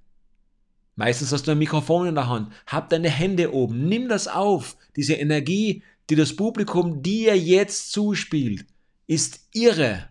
Meistens 0.96 1.32
hast 1.32 1.46
du 1.46 1.52
ein 1.52 1.58
Mikrofon 1.58 2.06
in 2.06 2.14
der 2.14 2.28
Hand. 2.28 2.52
Hab 2.66 2.88
deine 2.88 3.10
Hände 3.10 3.52
oben. 3.52 3.88
Nimm 3.88 4.08
das 4.08 4.28
auf. 4.28 4.76
Diese 4.96 5.14
Energie, 5.14 5.82
die 6.08 6.14
das 6.14 6.36
Publikum 6.36 7.02
dir 7.02 7.36
jetzt 7.36 7.92
zuspielt, 7.92 8.66
ist 9.06 9.48
irre. 9.52 10.08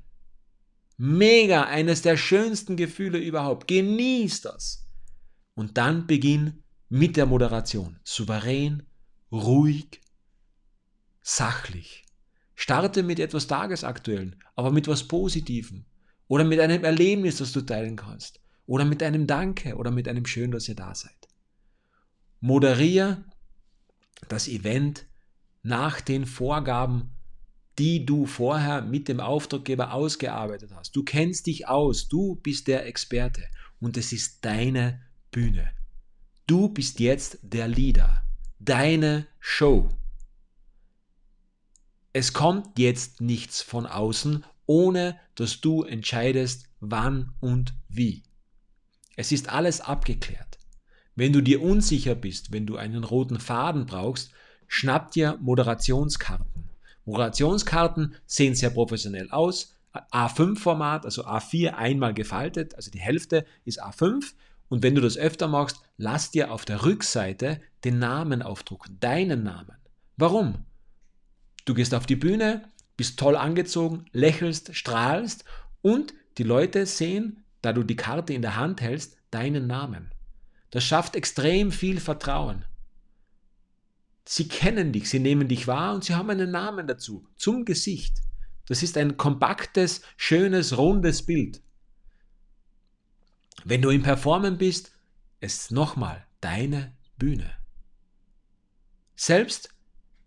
Mega, 1.05 1.65
eines 1.65 2.01
der 2.01 2.15
schönsten 2.15 2.77
Gefühle 2.77 3.17
überhaupt. 3.17 3.67
Genieß 3.67 4.39
das. 4.39 4.87
Und 5.53 5.77
dann 5.77 6.07
beginn 6.07 6.63
mit 6.87 7.17
der 7.17 7.25
Moderation. 7.25 7.99
Souverän, 8.05 8.83
ruhig, 9.29 9.99
sachlich. 11.21 12.05
Starte 12.55 13.03
mit 13.03 13.19
etwas 13.19 13.47
Tagesaktuellen, 13.47 14.41
aber 14.55 14.71
mit 14.71 14.85
etwas 14.85 15.05
Positivem. 15.05 15.83
Oder 16.29 16.45
mit 16.45 16.61
einem 16.61 16.85
Erlebnis, 16.85 17.35
das 17.35 17.51
du 17.51 17.59
teilen 17.59 17.97
kannst. 17.97 18.39
Oder 18.65 18.85
mit 18.85 19.03
einem 19.03 19.27
Danke 19.27 19.75
oder 19.75 19.91
mit 19.91 20.07
einem 20.07 20.25
Schön, 20.25 20.51
dass 20.51 20.69
ihr 20.69 20.75
da 20.75 20.95
seid. 20.95 21.27
Moderiere 22.39 23.25
das 24.29 24.47
Event 24.47 25.05
nach 25.63 25.99
den 25.99 26.25
Vorgaben 26.25 27.11
die 27.79 28.05
du 28.05 28.25
vorher 28.25 28.81
mit 28.81 29.07
dem 29.07 29.19
Auftraggeber 29.19 29.93
ausgearbeitet 29.93 30.71
hast. 30.75 30.95
Du 30.95 31.03
kennst 31.03 31.47
dich 31.47 31.67
aus, 31.67 32.07
du 32.07 32.35
bist 32.35 32.67
der 32.67 32.85
Experte. 32.85 33.43
und 33.79 33.97
es 33.97 34.13
ist 34.13 34.45
deine 34.45 35.01
Bühne. 35.29 35.69
Du 36.47 36.69
bist 36.69 37.01
jetzt 37.01 37.39
der 37.41 37.67
Leader, 37.67 38.23
deine 38.59 39.27
Show. 39.41 39.89
Es 42.13 42.31
kommt 42.31 42.79
jetzt 42.79 43.19
nichts 43.19 43.61
von 43.61 43.85
außen, 43.85 44.45
ohne 44.65 45.19
dass 45.35 45.59
du 45.59 45.83
entscheidest, 45.83 46.69
wann 46.79 47.33
und 47.41 47.73
wie. 47.89 48.23
Es 49.15 49.31
ist 49.31 49.49
alles 49.49 49.81
abgeklärt. 49.81 50.59
Wenn 51.15 51.33
du 51.33 51.41
dir 51.41 51.61
unsicher 51.61 52.15
bist, 52.15 52.51
wenn 52.51 52.65
du 52.65 52.77
einen 52.77 53.03
roten 53.03 53.39
Faden 53.39 53.85
brauchst, 53.85 54.31
schnapp 54.67 55.11
dir 55.11 55.37
Moderationskarten. 55.41 56.62
Moderationskarten 57.05 58.15
sehen 58.25 58.55
sehr 58.55 58.69
professionell 58.69 59.29
aus. 59.31 59.75
A5-Format, 59.93 61.05
also 61.05 61.25
A4 61.25 61.73
einmal 61.73 62.13
gefaltet, 62.13 62.75
also 62.75 62.89
die 62.89 62.99
Hälfte 62.99 63.45
ist 63.65 63.83
A5. 63.83 64.33
Und 64.69 64.81
wenn 64.81 64.95
du 64.95 65.01
das 65.01 65.17
öfter 65.17 65.47
machst, 65.47 65.81
lass 65.97 66.31
dir 66.31 66.51
auf 66.51 66.65
der 66.65 66.83
Rückseite 66.83 67.61
den 67.83 67.99
Namen 67.99 68.41
aufdrucken, 68.41 68.99
deinen 68.99 69.43
Namen. 69.43 69.77
Warum? 70.17 70.65
Du 71.65 71.73
gehst 71.73 71.93
auf 71.93 72.05
die 72.05 72.15
Bühne, 72.15 72.63
bist 72.97 73.19
toll 73.19 73.35
angezogen, 73.35 74.05
lächelst, 74.11 74.75
strahlst 74.75 75.45
und 75.81 76.13
die 76.37 76.43
Leute 76.43 76.85
sehen, 76.85 77.43
da 77.61 77.73
du 77.73 77.83
die 77.83 77.95
Karte 77.95 78.33
in 78.33 78.41
der 78.41 78.55
Hand 78.55 78.81
hältst, 78.81 79.17
deinen 79.31 79.67
Namen. 79.67 80.11
Das 80.71 80.83
schafft 80.83 81.15
extrem 81.15 81.71
viel 81.71 81.99
Vertrauen. 81.99 82.65
Sie 84.25 84.47
kennen 84.47 84.91
dich, 84.93 85.09
sie 85.09 85.19
nehmen 85.19 85.47
dich 85.47 85.67
wahr 85.67 85.93
und 85.93 86.05
sie 86.05 86.15
haben 86.15 86.29
einen 86.29 86.51
Namen 86.51 86.87
dazu, 86.87 87.27
zum 87.35 87.65
Gesicht. 87.65 88.21
Das 88.67 88.81
ist 88.81 88.97
ein 88.97 89.17
kompaktes, 89.17 90.01
schönes, 90.15 90.77
rundes 90.77 91.25
Bild. 91.25 91.61
Wenn 93.65 93.81
du 93.81 93.89
im 93.89 94.03
Performen 94.03 94.57
bist, 94.57 94.91
ist 95.41 95.71
nochmal 95.71 96.25
deine 96.39 96.95
Bühne. 97.17 97.51
Selbst 99.15 99.69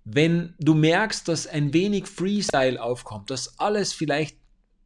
wenn 0.05 0.55
du 0.61 0.75
merkst, 0.75 1.26
dass 1.26 1.49
ein 1.49 1.73
wenig 1.73 2.07
Freestyle 2.07 2.81
aufkommt, 2.81 3.31
dass 3.31 3.59
alles 3.59 3.93
vielleicht 3.93 4.38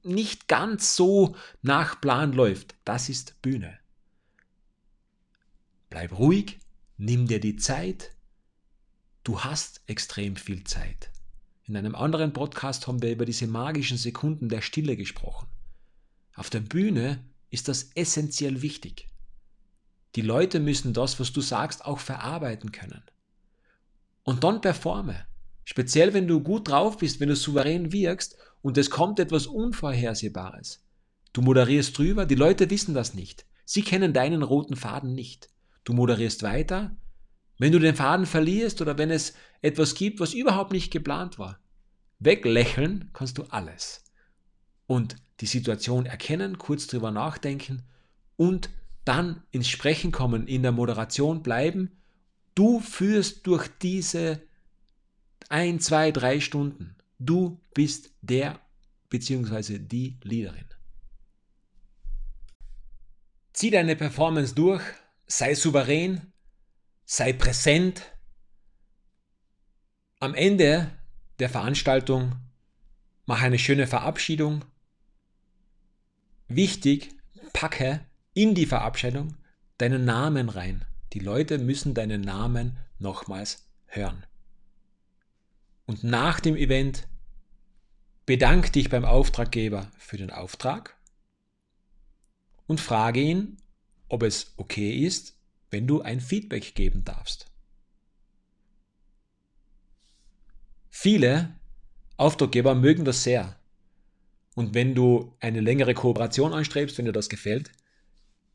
nicht 0.03 0.49
ganz 0.49 0.97
so 0.97 1.37
nach 1.61 2.01
Plan 2.01 2.33
läuft, 2.33 2.75
das 2.85 3.11
ist 3.11 3.41
Bühne. 3.43 3.79
Bleib 5.91 6.19
ruhig, 6.19 6.59
nimm 6.97 7.27
dir 7.27 7.39
die 7.39 7.57
Zeit. 7.57 8.13
Du 9.23 9.41
hast 9.41 9.83
extrem 9.87 10.37
viel 10.37 10.65
Zeit. 10.65 11.11
In 11.65 11.77
einem 11.77 11.95
anderen 11.95 12.33
Podcast 12.33 12.87
haben 12.87 13.03
wir 13.03 13.13
über 13.13 13.27
diese 13.27 13.47
magischen 13.47 13.99
Sekunden 13.99 14.49
der 14.49 14.63
Stille 14.63 14.97
gesprochen. 14.97 15.47
Auf 16.35 16.49
der 16.49 16.61
Bühne 16.61 17.23
ist 17.51 17.69
das 17.69 17.91
essentiell 17.95 18.63
wichtig. 18.63 19.09
Die 20.17 20.23
Leute 20.23 20.59
müssen 20.59 20.95
das, 20.95 21.21
was 21.21 21.33
du 21.33 21.43
sagst, 21.43 21.85
auch 21.85 21.99
verarbeiten 21.99 22.73
können. 22.73 23.03
Und 24.23 24.43
dann 24.43 24.63
performe. 24.63 25.27
Speziell 25.65 26.15
wenn 26.15 26.27
du 26.27 26.41
gut 26.41 26.69
drauf 26.69 26.97
bist, 26.97 27.21
wenn 27.21 27.29
du 27.29 27.37
souverän 27.37 27.93
wirkst 27.93 28.39
und 28.63 28.79
es 28.79 28.89
kommt 28.89 29.21
etwas 29.21 29.47
Unvorhersehbares. 29.47 30.83
Du 31.35 31.43
moderierst 31.43 31.97
drüber, 31.97 32.25
die 32.25 32.35
Leute 32.35 32.71
wissen 32.71 32.95
das 32.95 33.15
nicht. 33.15 33.45
Sie 33.67 33.83
kennen 33.83 34.15
deinen 34.15 34.43
roten 34.43 34.77
Faden 34.77 35.15
nicht. 35.15 35.51
Du 35.85 35.93
moderierst 35.93 36.43
weiter. 36.43 36.97
Wenn 37.61 37.73
du 37.73 37.79
den 37.79 37.95
Faden 37.95 38.25
verlierst 38.25 38.81
oder 38.81 38.97
wenn 38.97 39.11
es 39.11 39.35
etwas 39.61 39.95
gibt, 39.95 40.19
was 40.19 40.33
überhaupt 40.33 40.73
nicht 40.73 40.91
geplant 40.91 41.39
war, 41.39 41.61
weglächeln 42.19 43.11
kannst 43.13 43.37
du 43.37 43.43
alles. 43.51 44.03
Und 44.87 45.17
die 45.41 45.47
Situation 45.47 46.07
erkennen, 46.07 46.57
kurz 46.57 46.87
drüber 46.87 47.11
nachdenken 47.11 47.83
und 48.37 48.71
dann 49.05 49.43
ins 49.51 49.69
Sprechen 49.69 50.11
kommen, 50.11 50.49
in 50.49 50.63
der 50.63 50.73
Moderation 50.73 51.43
bleiben 51.43 51.91
Du 52.55 52.81
führst 52.81 53.47
durch 53.47 53.69
diese 53.83 54.41
ein, 55.51 55.81
zwei, 55.81 56.13
drei 56.13 56.41
Stunden. 56.41 56.97
Du 57.19 57.61
bist 57.75 58.11
der 58.23 58.59
bzw. 59.11 59.79
die 59.79 60.19
Leaderin. 60.23 60.65
Zieh 63.53 63.71
deine 63.71 63.97
Performance 63.97 64.55
durch, 64.55 64.83
sei 65.27 65.55
souverän, 65.55 66.30
sei 67.11 67.33
präsent. 67.33 68.03
Am 70.21 70.33
Ende 70.33 70.93
der 71.41 71.51
Veranstaltung 71.51 72.37
mach 73.27 73.43
eine 73.43 73.59
schöne 73.59 73.89
Verabschiedung. 73.89 74.65
Wichtig, 76.47 77.11
packe 77.53 78.07
in 78.33 78.55
die 78.55 78.65
Verabschiedung 78.65 79.37
deinen 79.79 80.05
Namen 80.05 80.49
rein. 80.49 80.85
Die 81.13 81.19
Leute 81.19 81.59
müssen 81.59 81.95
deinen 81.95 82.21
Namen 82.21 82.79
nochmals 83.01 83.69
hören. 83.87 84.25
Und 85.87 86.05
nach 86.05 86.39
dem 86.39 86.55
Event 86.55 87.09
bedank 88.25 88.73
dich 88.73 88.89
beim 88.89 89.05
Auftraggeber 89.05 89.91
für 89.99 90.17
den 90.17 90.31
Auftrag 90.31 90.97
und 92.69 92.81
frage 92.81 93.21
ihn, 93.21 93.57
ob 94.09 94.23
es 94.23 94.55
okay 94.59 94.93
ist, 95.05 95.40
wenn 95.71 95.87
du 95.87 96.03
ein 96.03 96.21
Feedback 96.21 96.75
geben 96.75 97.05
darfst. 97.05 97.47
Viele 100.91 101.55
Auftraggeber 102.17 102.75
mögen 102.75 103.05
das 103.05 103.23
sehr. 103.23 103.57
Und 104.55 104.75
wenn 104.75 104.95
du 104.95 105.35
eine 105.41 105.61
längere 105.61 105.95
Kooperation 105.95 106.53
anstrebst, 106.53 106.99
wenn 106.99 107.07
dir 107.07 107.13
das 107.13 107.29
gefällt, 107.29 107.71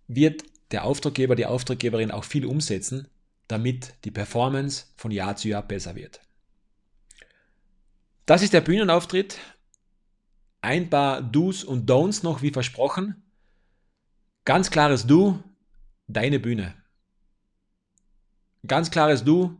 wird 0.08 0.43
der 0.71 0.84
Auftraggeber, 0.84 1.36
die 1.36 1.45
Auftraggeberin 1.45 2.12
auch 2.12 2.23
viel 2.23 2.45
umsetzen, 2.45 3.08
damit 3.47 3.93
die 4.04 4.12
Performance 4.12 4.86
von 4.97 5.12
Jahr 5.12 5.36
zu 5.36 5.47
Jahr 5.47 5.63
besser 5.63 5.95
wird. 5.95 6.21
Das 8.25 8.41
ist 8.41 8.54
der 8.54 8.62
Bühnenauftritt. 8.62 9.38
Ein 10.62 10.89
paar 10.89 11.21
Do's 11.21 11.63
und 11.63 11.89
Don'ts 11.89 12.23
noch 12.23 12.41
wie 12.41 12.51
versprochen. 12.51 13.23
Ganz 14.45 14.71
klares 14.71 15.06
Du, 15.06 15.43
deine 16.08 16.39
Bühne. 16.39 16.75
Ganz 18.67 18.89
klares 18.89 19.23
Du, 19.23 19.58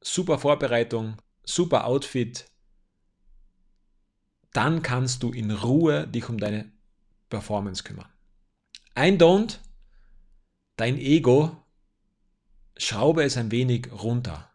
super 0.00 0.38
Vorbereitung, 0.38 1.16
super 1.44 1.86
Outfit. 1.86 2.50
Dann 4.52 4.82
kannst 4.82 5.22
du 5.22 5.32
in 5.32 5.50
Ruhe 5.50 6.06
dich 6.06 6.28
um 6.28 6.38
deine 6.38 6.70
Performance 7.28 7.82
kümmern. 7.82 8.08
Ein 8.94 9.18
Don't, 9.18 9.58
dein 10.76 10.98
Ego, 10.98 11.56
schraube 12.76 13.24
es 13.24 13.36
ein 13.36 13.50
wenig 13.50 13.90
runter. 13.92 14.50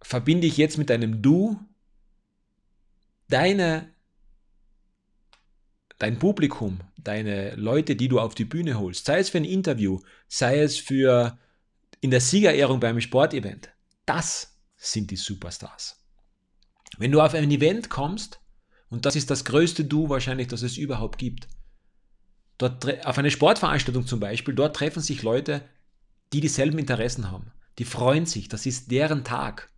Verbinde 0.00 0.46
dich 0.46 0.56
jetzt 0.56 0.78
mit 0.78 0.90
deinem 0.90 1.22
Du, 1.22 1.58
deine, 3.28 3.92
dein 5.98 6.18
Publikum, 6.18 6.80
deine 6.96 7.54
Leute, 7.56 7.96
die 7.96 8.08
du 8.08 8.20
auf 8.20 8.34
die 8.34 8.44
Bühne 8.44 8.78
holst, 8.78 9.04
sei 9.04 9.18
es 9.18 9.30
für 9.30 9.38
ein 9.38 9.44
Interview, 9.44 10.00
sei 10.28 10.60
es 10.60 10.78
für 10.78 11.38
in 12.00 12.10
der 12.10 12.20
Siegerehrung 12.20 12.80
beim 12.80 13.00
Sportevent. 13.00 13.70
Das 14.06 14.56
sind 14.76 15.10
die 15.10 15.16
Superstars. 15.16 16.04
Wenn 16.96 17.12
du 17.12 17.20
auf 17.20 17.34
ein 17.34 17.50
Event 17.50 17.90
kommst, 17.90 18.40
und 18.88 19.04
das 19.04 19.16
ist 19.16 19.30
das 19.30 19.44
größte 19.44 19.84
Du 19.84 20.08
wahrscheinlich, 20.08 20.48
das 20.48 20.62
es 20.62 20.76
überhaupt 20.76 21.18
gibt. 21.18 21.48
Dort, 22.56 23.04
auf 23.04 23.18
eine 23.18 23.30
Sportveranstaltung 23.30 24.06
zum 24.06 24.20
Beispiel, 24.20 24.54
dort 24.54 24.76
treffen 24.76 25.02
sich 25.02 25.22
Leute, 25.22 25.62
die 26.32 26.40
dieselben 26.40 26.78
Interessen 26.78 27.30
haben. 27.30 27.52
Die 27.78 27.84
freuen 27.84 28.26
sich, 28.26 28.48
das 28.48 28.66
ist 28.66 28.90
deren 28.90 29.24
Tag. 29.24 29.70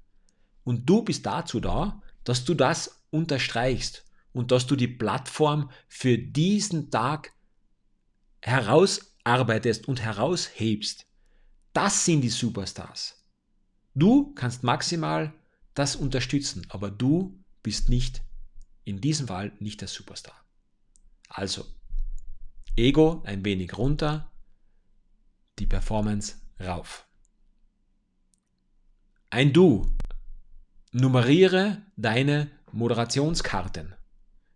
Und 0.65 0.89
du 0.89 1.03
bist 1.03 1.27
dazu 1.27 1.61
da, 1.61 2.01
dass 2.25 2.45
du 2.45 2.55
das 2.55 3.03
unterstreichst 3.11 4.05
und 4.33 4.51
dass 4.51 4.67
du 4.67 4.77
die 4.77 4.89
Plattform 4.89 5.71
für 5.89 6.19
diesen 6.19 6.91
Tag 6.91 7.33
herausarbeitest 8.41 9.89
und 9.89 10.01
heraushebst. 10.01 11.07
Das 11.73 12.05
sind 12.05 12.23
die 12.23 12.31
Superstars. 12.31 13.25
Du 13.95 14.33
kannst 14.35 14.63
maximal 14.63 15.33
das 15.75 15.97
unterstützen, 15.97 16.67
aber 16.69 16.91
du 16.91 17.43
bist 17.63 17.89
nicht 17.89 18.23
in 18.85 19.01
diesem 19.01 19.29
Fall 19.29 19.53
nicht 19.61 19.81
der 19.81 19.89
Superstar. 19.89 20.35
Also, 21.29 21.65
Ego 22.77 23.23
ein 23.25 23.45
wenig 23.45 23.77
runter, 23.77 24.33
die 25.59 25.67
Performance 25.67 26.37
rauf. 26.59 27.07
Ein 29.29 29.53
Du. 29.53 29.87
Nummeriere 30.93 31.83
deine 31.97 32.51
Moderationskarten. 32.73 33.95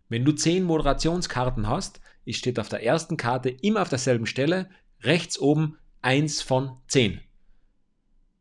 Wenn 0.09 0.25
du 0.25 0.31
zehn 0.31 0.63
Moderationskarten 0.63 1.67
hast, 1.67 1.99
steht 2.29 2.59
auf 2.59 2.69
der 2.69 2.83
ersten 2.83 3.17
Karte 3.17 3.49
immer 3.49 3.81
auf 3.81 3.89
derselben 3.89 4.25
Stelle, 4.25 4.69
rechts 5.01 5.39
oben 5.39 5.77
1 6.01 6.41
von 6.41 6.77
10. 6.87 7.19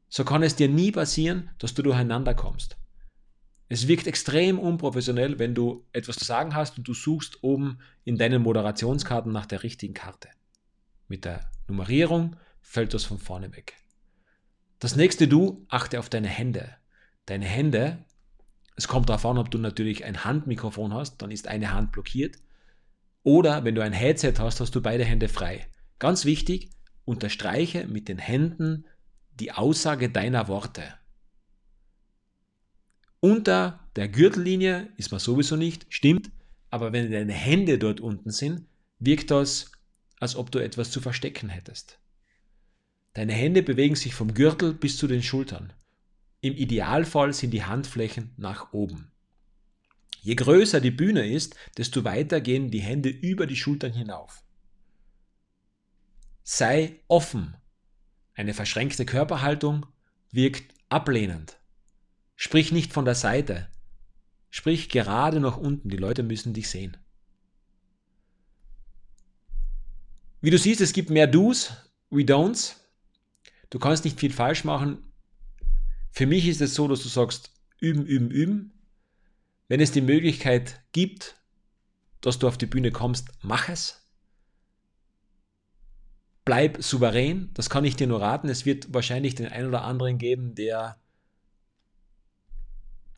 So 0.09 0.24
kann 0.24 0.42
es 0.42 0.57
dir 0.57 0.68
nie 0.68 0.92
passieren, 0.92 1.50
dass 1.59 1.74
du 1.74 1.83
durcheinander 1.83 2.35
kommst. 2.35 2.77
Es 3.68 3.88
wirkt 3.88 4.07
extrem 4.07 4.59
unprofessionell, 4.59 5.38
wenn 5.38 5.55
du 5.55 5.87
etwas 5.92 6.16
zu 6.16 6.24
sagen 6.24 6.55
hast 6.55 6.79
und 6.79 6.87
du 6.87 6.94
suchst 6.94 7.42
oben 7.42 7.79
in 8.05 8.18
deinen 8.18 8.42
Moderationskarten 8.42 9.33
nach 9.33 9.46
der 9.46 9.62
richtigen 9.62 9.94
Karte. 9.94 10.29
Mit 11.09 11.24
der 11.24 11.50
Nummerierung 11.66 12.37
fällt 12.61 12.94
das 12.94 13.05
von 13.05 13.18
vorne 13.18 13.57
weg. 13.57 13.74
Das 14.79 14.96
nächste 14.96 15.27
Du, 15.27 15.64
achte 15.68 15.98
auf 15.98 16.11
deine 16.11 16.29
Hände. 16.29 16.77
Deine 17.27 17.46
Hände, 17.46 18.05
es 18.77 18.89
kommt 18.89 19.09
darauf 19.09 19.25
an, 19.27 19.39
ob 19.39 19.51
du 19.51 19.59
natürlich 19.59 20.05
ein 20.05 20.25
Handmikrofon 20.25 20.93
hast, 20.93 21.19
dann 21.19 21.31
ist 21.31 21.49
eine 21.49 21.73
Hand 21.73 21.93
blockiert. 21.93 22.39
Oder 23.23 23.65
wenn 23.65 23.75
du 23.75 23.83
ein 23.83 23.93
Headset 23.93 24.35
hast, 24.39 24.61
hast 24.61 24.75
du 24.75 24.83
beide 24.83 25.05
Hände 25.05 25.29
frei. 25.29 25.67
Ganz 25.99 26.25
wichtig, 26.25 26.71
unterstreiche 27.05 27.87
mit 27.87 28.09
den 28.09 28.19
Händen 28.19 28.85
die 29.39 29.53
Aussage 29.53 30.11
deiner 30.11 30.49
Worte. 30.49 30.83
Unter 33.21 33.89
der 33.97 34.09
Gürtellinie 34.09 34.93
ist 34.97 35.11
man 35.11 35.21
sowieso 35.21 35.57
nicht, 35.57 35.87
stimmt, 35.89 36.31
aber 36.71 36.93
wenn 36.93 37.11
deine 37.11 37.33
Hände 37.33 37.79
dort 37.79 38.01
unten 38.01 38.31
sind, 38.31 38.67
wirkt 38.99 39.31
das, 39.31 39.73
als 40.19 40.37
ob 40.37 40.51
du 40.51 40.59
etwas 40.59 40.91
zu 40.91 41.01
verstecken 41.01 41.49
hättest. 41.49 41.99
Deine 43.15 43.33
Hände 43.33 43.63
bewegen 43.63 43.95
sich 43.95 44.15
vom 44.15 44.35
Gürtel 44.35 44.75
bis 44.75 44.99
zu 44.99 45.07
den 45.07 45.23
Schultern. 45.23 45.73
Im 46.44 46.57
Idealfall 46.57 47.33
sind 47.33 47.52
die 47.52 47.64
Handflächen 47.64 48.35
nach 48.37 48.74
oben. 48.74 49.11
Je 50.20 50.35
größer 50.35 50.78
die 50.78 50.90
Bühne 50.90 51.26
ist, 51.26 51.57
desto 51.78 52.04
weiter 52.04 52.42
gehen 52.42 52.70
die 52.70 52.83
Hände 52.83 53.09
über 53.09 53.46
die 53.46 53.57
Schultern 53.57 53.94
hinauf. 53.94 54.44
Sei 56.42 57.00
offen. 57.09 57.57
Eine 58.35 58.52
verschränkte 58.52 59.07
Körperhaltung 59.07 59.87
wirkt 60.33 60.74
ablehnend. 60.90 61.57
Sprich 62.37 62.72
nicht 62.72 62.92
von 62.92 63.07
der 63.07 63.14
Seite. 63.14 63.70
Sprich 64.50 64.90
gerade 64.90 65.40
nach 65.40 65.57
unten. 65.57 65.88
Die 65.88 65.96
Leute 65.96 66.22
müssen 66.22 66.52
dich 66.52 66.68
sehen. 66.68 66.94
Wie 70.42 70.50
du 70.50 70.59
siehst, 70.59 70.83
es 70.83 70.92
gibt 70.92 71.09
mehr 71.09 71.26
Do's 71.26 71.72
wie 72.11 72.26
Don'ts. 72.26 72.76
Du 73.70 73.78
kannst 73.78 74.04
nicht 74.04 74.20
viel 74.20 74.30
falsch 74.30 74.64
machen. 74.64 75.11
Für 76.14 76.27
mich 76.27 76.46
ist 76.46 76.61
es 76.61 76.77
so, 76.77 76.87
dass 76.87 77.03
du 77.03 77.09
sagst, 77.09 77.50
üben, 77.81 78.07
üben, 78.07 78.31
üben. 78.31 78.72
Wenn 79.66 79.81
es 79.81 79.90
die 79.90 80.00
Möglichkeit 80.00 80.81
gibt, 80.92 81.35
dass 82.20 82.38
du 82.38 82.46
auf 82.46 82.57
die 82.57 82.66
Bühne 82.66 82.92
kommst, 82.92 83.31
mach 83.42 83.68
es. 83.68 84.00
Bleib 86.44 86.81
souverän, 86.81 87.50
das 87.55 87.68
kann 87.68 87.85
ich 87.85 87.96
dir 87.96 88.07
nur 88.07 88.20
raten. 88.20 88.48
Es 88.48 88.64
wird 88.64 88.94
wahrscheinlich 88.94 89.35
den 89.35 89.48
einen 89.48 89.66
oder 89.66 89.83
anderen 89.83 90.18
geben, 90.18 90.55
der 90.55 91.00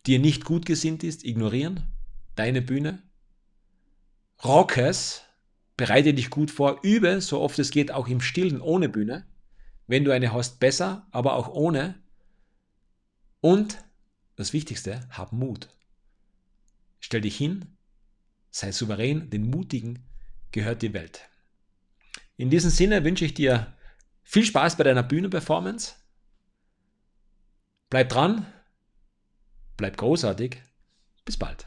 dir 0.06 0.18
nicht 0.18 0.46
gut 0.46 0.64
gesinnt 0.64 1.04
ist, 1.04 1.22
ignorieren. 1.22 1.86
Deine 2.34 2.62
Bühne. 2.62 3.02
Rock 4.42 4.78
es, 4.78 5.22
bereite 5.76 6.14
dich 6.14 6.30
gut 6.30 6.50
vor, 6.50 6.80
übe, 6.82 7.20
so 7.20 7.42
oft 7.42 7.58
es 7.58 7.70
geht, 7.70 7.92
auch 7.92 8.08
im 8.08 8.22
Stillen 8.22 8.62
ohne 8.62 8.88
Bühne. 8.88 9.26
Wenn 9.86 10.04
du 10.04 10.12
eine 10.12 10.32
hast, 10.32 10.60
besser, 10.60 11.06
aber 11.10 11.34
auch 11.34 11.48
ohne. 11.48 12.05
Und 13.46 13.78
das 14.34 14.52
Wichtigste, 14.52 15.08
hab 15.08 15.30
Mut. 15.30 15.68
Stell 16.98 17.20
dich 17.20 17.36
hin, 17.36 17.76
sei 18.50 18.72
souverän, 18.72 19.30
den 19.30 19.48
Mutigen 19.48 20.04
gehört 20.50 20.82
die 20.82 20.92
Welt. 20.92 21.28
In 22.36 22.50
diesem 22.50 22.70
Sinne 22.70 23.04
wünsche 23.04 23.24
ich 23.24 23.34
dir 23.34 23.72
viel 24.24 24.44
Spaß 24.44 24.76
bei 24.76 24.82
deiner 24.82 25.04
Bühnenperformance. 25.04 25.94
Bleib 27.88 28.08
dran, 28.08 28.52
bleib 29.76 29.96
großartig. 29.96 30.60
Bis 31.24 31.36
bald. 31.36 31.66